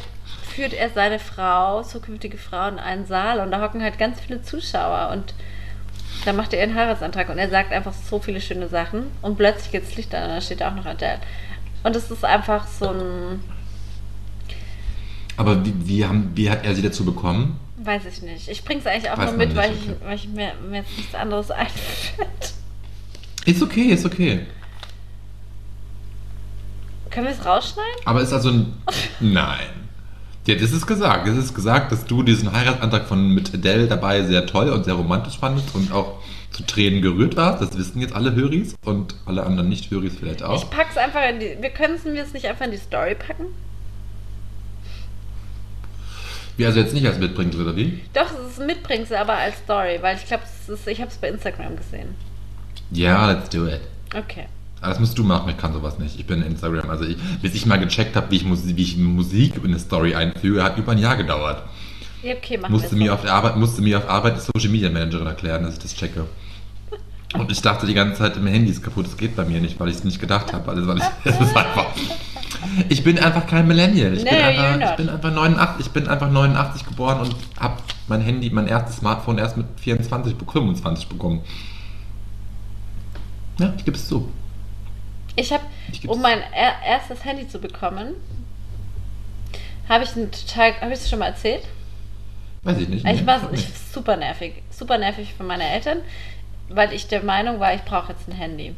[0.56, 4.42] führt er seine Frau, zukünftige Frau, in einen Saal und da hocken halt ganz viele
[4.42, 5.34] Zuschauer und
[6.26, 9.72] da macht er ihren Heiratsantrag und er sagt einfach so viele schöne Sachen und plötzlich
[9.72, 11.20] geht das Licht an und da steht auch noch Adele.
[11.84, 13.44] Und es ist einfach so ein,
[15.36, 17.60] Aber wie, wie, haben, wie hat er sie dazu bekommen?
[17.86, 18.48] weiß ich nicht.
[18.48, 19.80] Ich bring's eigentlich auch Weiß nur mit, nicht, weil, okay.
[20.00, 22.54] ich, weil ich mir, mir jetzt nichts anderes einfällt.
[23.46, 24.46] Ist okay, ist okay.
[27.10, 27.92] Können wir es rausschneiden?
[28.06, 28.74] Aber ist also ein.
[29.20, 29.83] Nein.
[30.46, 31.28] Ja, das ist gesagt.
[31.28, 34.96] Es ist gesagt, dass du diesen Heiratsantrag von mit Adele dabei sehr toll und sehr
[34.96, 36.20] romantisch fandest und auch
[36.52, 37.62] zu Tränen gerührt warst.
[37.62, 40.62] Das wissen jetzt alle Höris und alle anderen Nicht-Höris vielleicht auch.
[40.62, 41.58] Ich pack's einfach in die.
[41.62, 43.46] Wir können es nicht einfach in die Story packen?
[46.58, 48.02] Wie also jetzt nicht als mitbringt, oder wie?
[48.14, 50.44] Doch, es ist ein Mitbringsel, aber als Story, weil ich glaube,
[50.86, 52.16] ich habe es bei Instagram gesehen.
[52.92, 53.82] Ja, let's do it.
[54.14, 54.46] Okay.
[54.90, 56.20] Das musst du machen, ich kann sowas nicht.
[56.20, 56.90] Ich bin Instagram.
[56.90, 59.80] Also ich, bis ich mal gecheckt habe, wie ich, Musik, wie ich Musik in eine
[59.80, 61.64] Story einfüge, hat über ein Jahr gedauert.
[62.22, 64.90] Ja, okay, machen Musste mir, auf der Arbeit, musste mir auf Arbeit die Social Media
[64.90, 66.26] Managerin erklären, dass ich das checke.
[67.34, 69.80] Und ich dachte die ganze Zeit, mein Handy ist kaputt, das geht bei mir nicht,
[69.80, 70.70] weil ich es nicht gedacht habe.
[70.70, 71.88] Also, weil ich, es ist einfach.
[72.90, 74.14] Ich bin einfach kein Millennial.
[74.14, 77.36] Ich, bin, Nee, you're einfach, ich bin einfach 89, ich bin einfach 89 geboren und
[77.60, 77.78] habe
[78.08, 81.42] mein Handy, mein erstes Smartphone erst mit 24, 25 bekommen.
[83.60, 84.30] Ja, ich gebe es zu.
[85.36, 85.64] Ich habe,
[86.08, 88.16] um mein er erstes Handy zu bekommen,
[89.90, 90.80] habe ich ein total.
[90.80, 91.64] Habe ich es schon mal erzählt?
[92.64, 93.06] Weiß ich nicht.
[93.06, 93.42] Ich nee, war
[93.92, 94.64] super nervig.
[94.70, 96.00] Super nervig für meine Eltern,
[96.70, 98.76] weil ich der Meinung war, ich brauche jetzt ein Handy.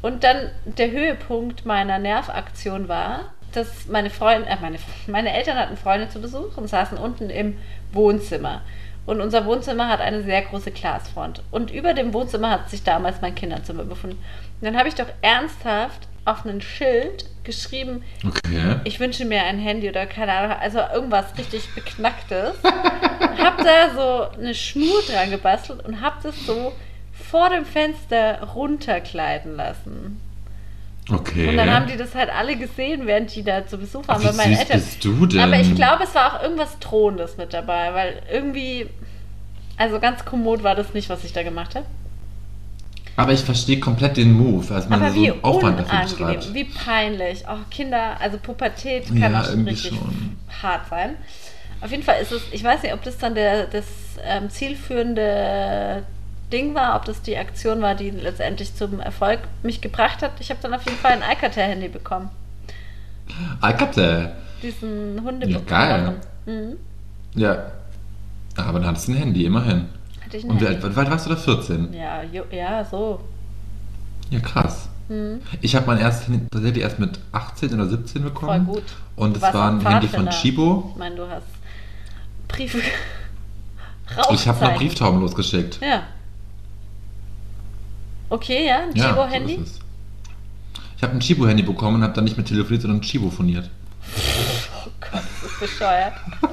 [0.00, 5.76] Und dann der Höhepunkt meiner Nervaktion war, dass meine Freunde, äh, meine, meine Eltern hatten
[5.76, 7.58] Freunde zu Besuch und saßen unten im
[7.92, 8.62] Wohnzimmer.
[9.04, 11.42] Und unser Wohnzimmer hat eine sehr große Glasfront.
[11.50, 14.16] Und über dem Wohnzimmer hat sich damals mein Kinderzimmer befunden.
[14.16, 18.76] Und dann habe ich doch ernsthaft auf ein Schild geschrieben, Okay.
[18.84, 22.54] ich wünsche mir ein Handy oder keine Ahnung, also irgendwas richtig Beknacktes.
[22.62, 26.72] hab da so eine Schnur dran gebastelt und hab das so
[27.12, 30.20] vor dem Fenster runtergleiten lassen.
[31.10, 31.48] Okay.
[31.48, 34.20] Und dann haben die das halt alle gesehen, während die da zu Besuch waren Ach,
[34.20, 34.80] wie bei meinen süß Eltern.
[34.80, 35.40] bist du denn?
[35.40, 38.86] Aber ich glaube, es war auch irgendwas Drohendes mit dabei, weil irgendwie,
[39.76, 41.86] also ganz kommod war das nicht, was ich da gemacht habe.
[43.16, 46.54] Aber ich verstehe komplett den Move, als man Aber so wie einen Aufwand dafür betreibt.
[46.54, 47.44] wie peinlich.
[47.46, 50.36] Oh, Kinder, also Pubertät kann Ja, auch schon richtig schon.
[50.62, 51.16] hart sein.
[51.82, 53.84] Auf jeden Fall ist es, ich weiß nicht, ob das dann der, das
[54.24, 56.04] ähm, zielführende
[56.52, 60.32] Ding war, ob das die Aktion war, die letztendlich zum Erfolg mich gebracht hat.
[60.40, 62.28] Ich habe dann auf jeden Fall ein Alcatel-Handy bekommen.
[63.60, 64.32] Alcatel.
[64.62, 65.66] Diesen Ja, Hundebekommen.
[65.66, 66.14] geil.
[66.46, 66.76] Mhm.
[67.34, 67.72] Ja.
[68.56, 69.88] Aber dann hattest du ein Handy, immerhin.
[70.24, 70.84] Hatte ich ein Und wie Handy.
[70.84, 71.36] alt, wie alt warst du da?
[71.36, 71.92] 14?
[71.94, 73.20] Ja, jo, ja, so.
[74.30, 74.88] Ja, krass.
[75.60, 78.64] Ich habe mein erstes Handy tatsächlich erst mit 18 oder 17 bekommen.
[78.66, 78.84] Voll gut.
[79.16, 80.28] Und es war ein Handy von.
[80.30, 80.90] Chibo.
[80.92, 81.46] Ich meine, du hast
[82.48, 82.78] Briefe.
[84.30, 84.76] Ich habe noch Rauchzeichen.
[84.78, 85.78] Brieftauben losgeschickt.
[85.80, 86.02] Ja.
[88.32, 89.56] Okay, ja, ein Ja, Chibo-Handy.
[89.56, 89.78] so ist es.
[90.96, 93.68] Ich habe ein Chibo-Handy bekommen und habe dann nicht mehr telefoniert, sondern Chibo-phoniert.
[94.86, 96.14] oh Gott, das ist bescheuert.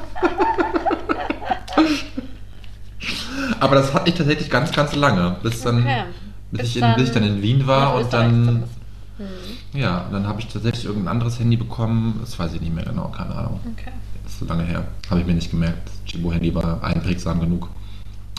[3.60, 5.36] Aber das hatte ich tatsächlich ganz, ganz lange.
[5.44, 6.04] Bis dann, Okay.
[6.52, 8.62] bis, Bis ich in, bis ich dann in Wien war und dann.
[8.62, 8.72] bist.
[9.74, 12.18] Ja, dann habe ich tatsächlich irgendein anderes Handy bekommen.
[12.22, 13.60] Das weiß ich nicht mehr genau, keine Ahnung.
[13.78, 13.92] Okay.
[14.24, 14.86] Das ist so lange her.
[15.10, 15.88] Habe ich mir nicht gemerkt.
[15.88, 17.70] Das Chibo-Handy war einprägsam genug.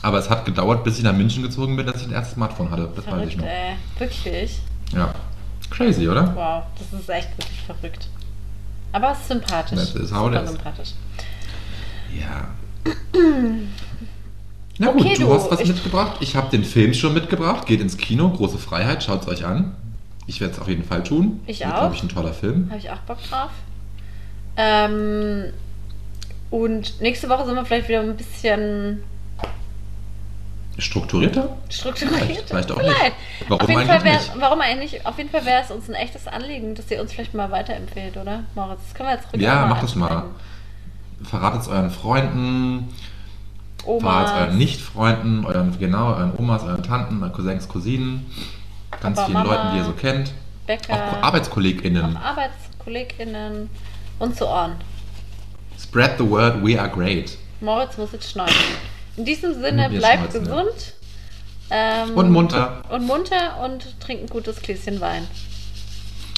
[0.02, 2.70] Aber es hat gedauert, bis ich nach München gezogen bin, dass ich ein erstes Smartphone
[2.70, 2.88] hatte.
[2.96, 3.44] Das weiß ich Verrückt, noch.
[3.46, 3.76] ey.
[3.98, 4.60] Wirklich?
[4.94, 5.14] Ja.
[5.70, 6.34] Crazy, oder?
[6.34, 8.08] Wow, das ist echt wirklich verrückt.
[8.92, 9.92] Aber es ist sympathisch.
[9.92, 10.50] That is how Super is.
[10.50, 10.88] sympathisch.
[12.18, 12.48] Ja.
[14.78, 16.16] Na gut, Okay, du, du, hast was ich- mitgebracht.
[16.20, 17.66] Ich habe den Film schon mitgebracht.
[17.66, 19.74] Geht ins Kino, große Freiheit, schaut es euch an.
[20.26, 21.40] Ich werde es auf jeden Fall tun.
[21.46, 21.78] Ich Wird, auch.
[21.80, 22.68] glaube ich, ein toller Film.
[22.70, 23.50] Habe ich auch Bock drauf.
[24.56, 25.52] Ähm,
[26.50, 29.02] und nächste Woche sind wir vielleicht wieder ein bisschen
[30.80, 31.56] Strukturierter?
[31.68, 32.20] strukturiert.
[32.22, 33.02] Vielleicht, vielleicht auch Vielleicht.
[33.02, 33.14] nicht.
[33.48, 34.32] Warum Auf jeden eigentlich Fall nicht?
[34.38, 35.06] Warum eigentlich?
[35.06, 38.16] Auf jeden Fall wäre es uns ein echtes Anliegen, dass ihr uns vielleicht mal weiterempfehlt,
[38.16, 38.44] oder?
[38.54, 40.24] Moritz, das können wir jetzt rückwärts Ja, mach das mal.
[41.22, 42.88] Verratet es euren Freunden,
[43.84, 48.26] Omas, verratet es euren Nicht-Freunden, euren, genau, euren Omas, euren Tanten, euren Cousins, Cousinen,
[49.02, 50.32] ganz Papa, vielen Mama, Leuten, die ihr so kennt.
[50.66, 52.16] Bäcker, Auch ArbeitskollegInnen.
[52.16, 53.68] auch ArbeitskollegInnen
[54.18, 54.76] und zu Ohren.
[55.78, 57.36] Spread the word, we are great.
[57.60, 58.54] Moritz muss jetzt schneuzen.
[59.16, 60.94] In diesem Sinne, bleibt gesund.
[61.70, 62.82] Ähm, Und munter.
[62.90, 65.26] Und munter und trinkt ein gutes Gläschen Wein.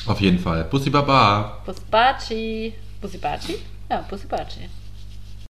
[0.06, 0.64] Auf jeden Fall.
[0.64, 1.62] Bussi Baba.
[1.64, 2.74] Busbaci.
[3.00, 3.56] Bussi Baci?
[3.90, 4.68] Ja, Bussi Baci.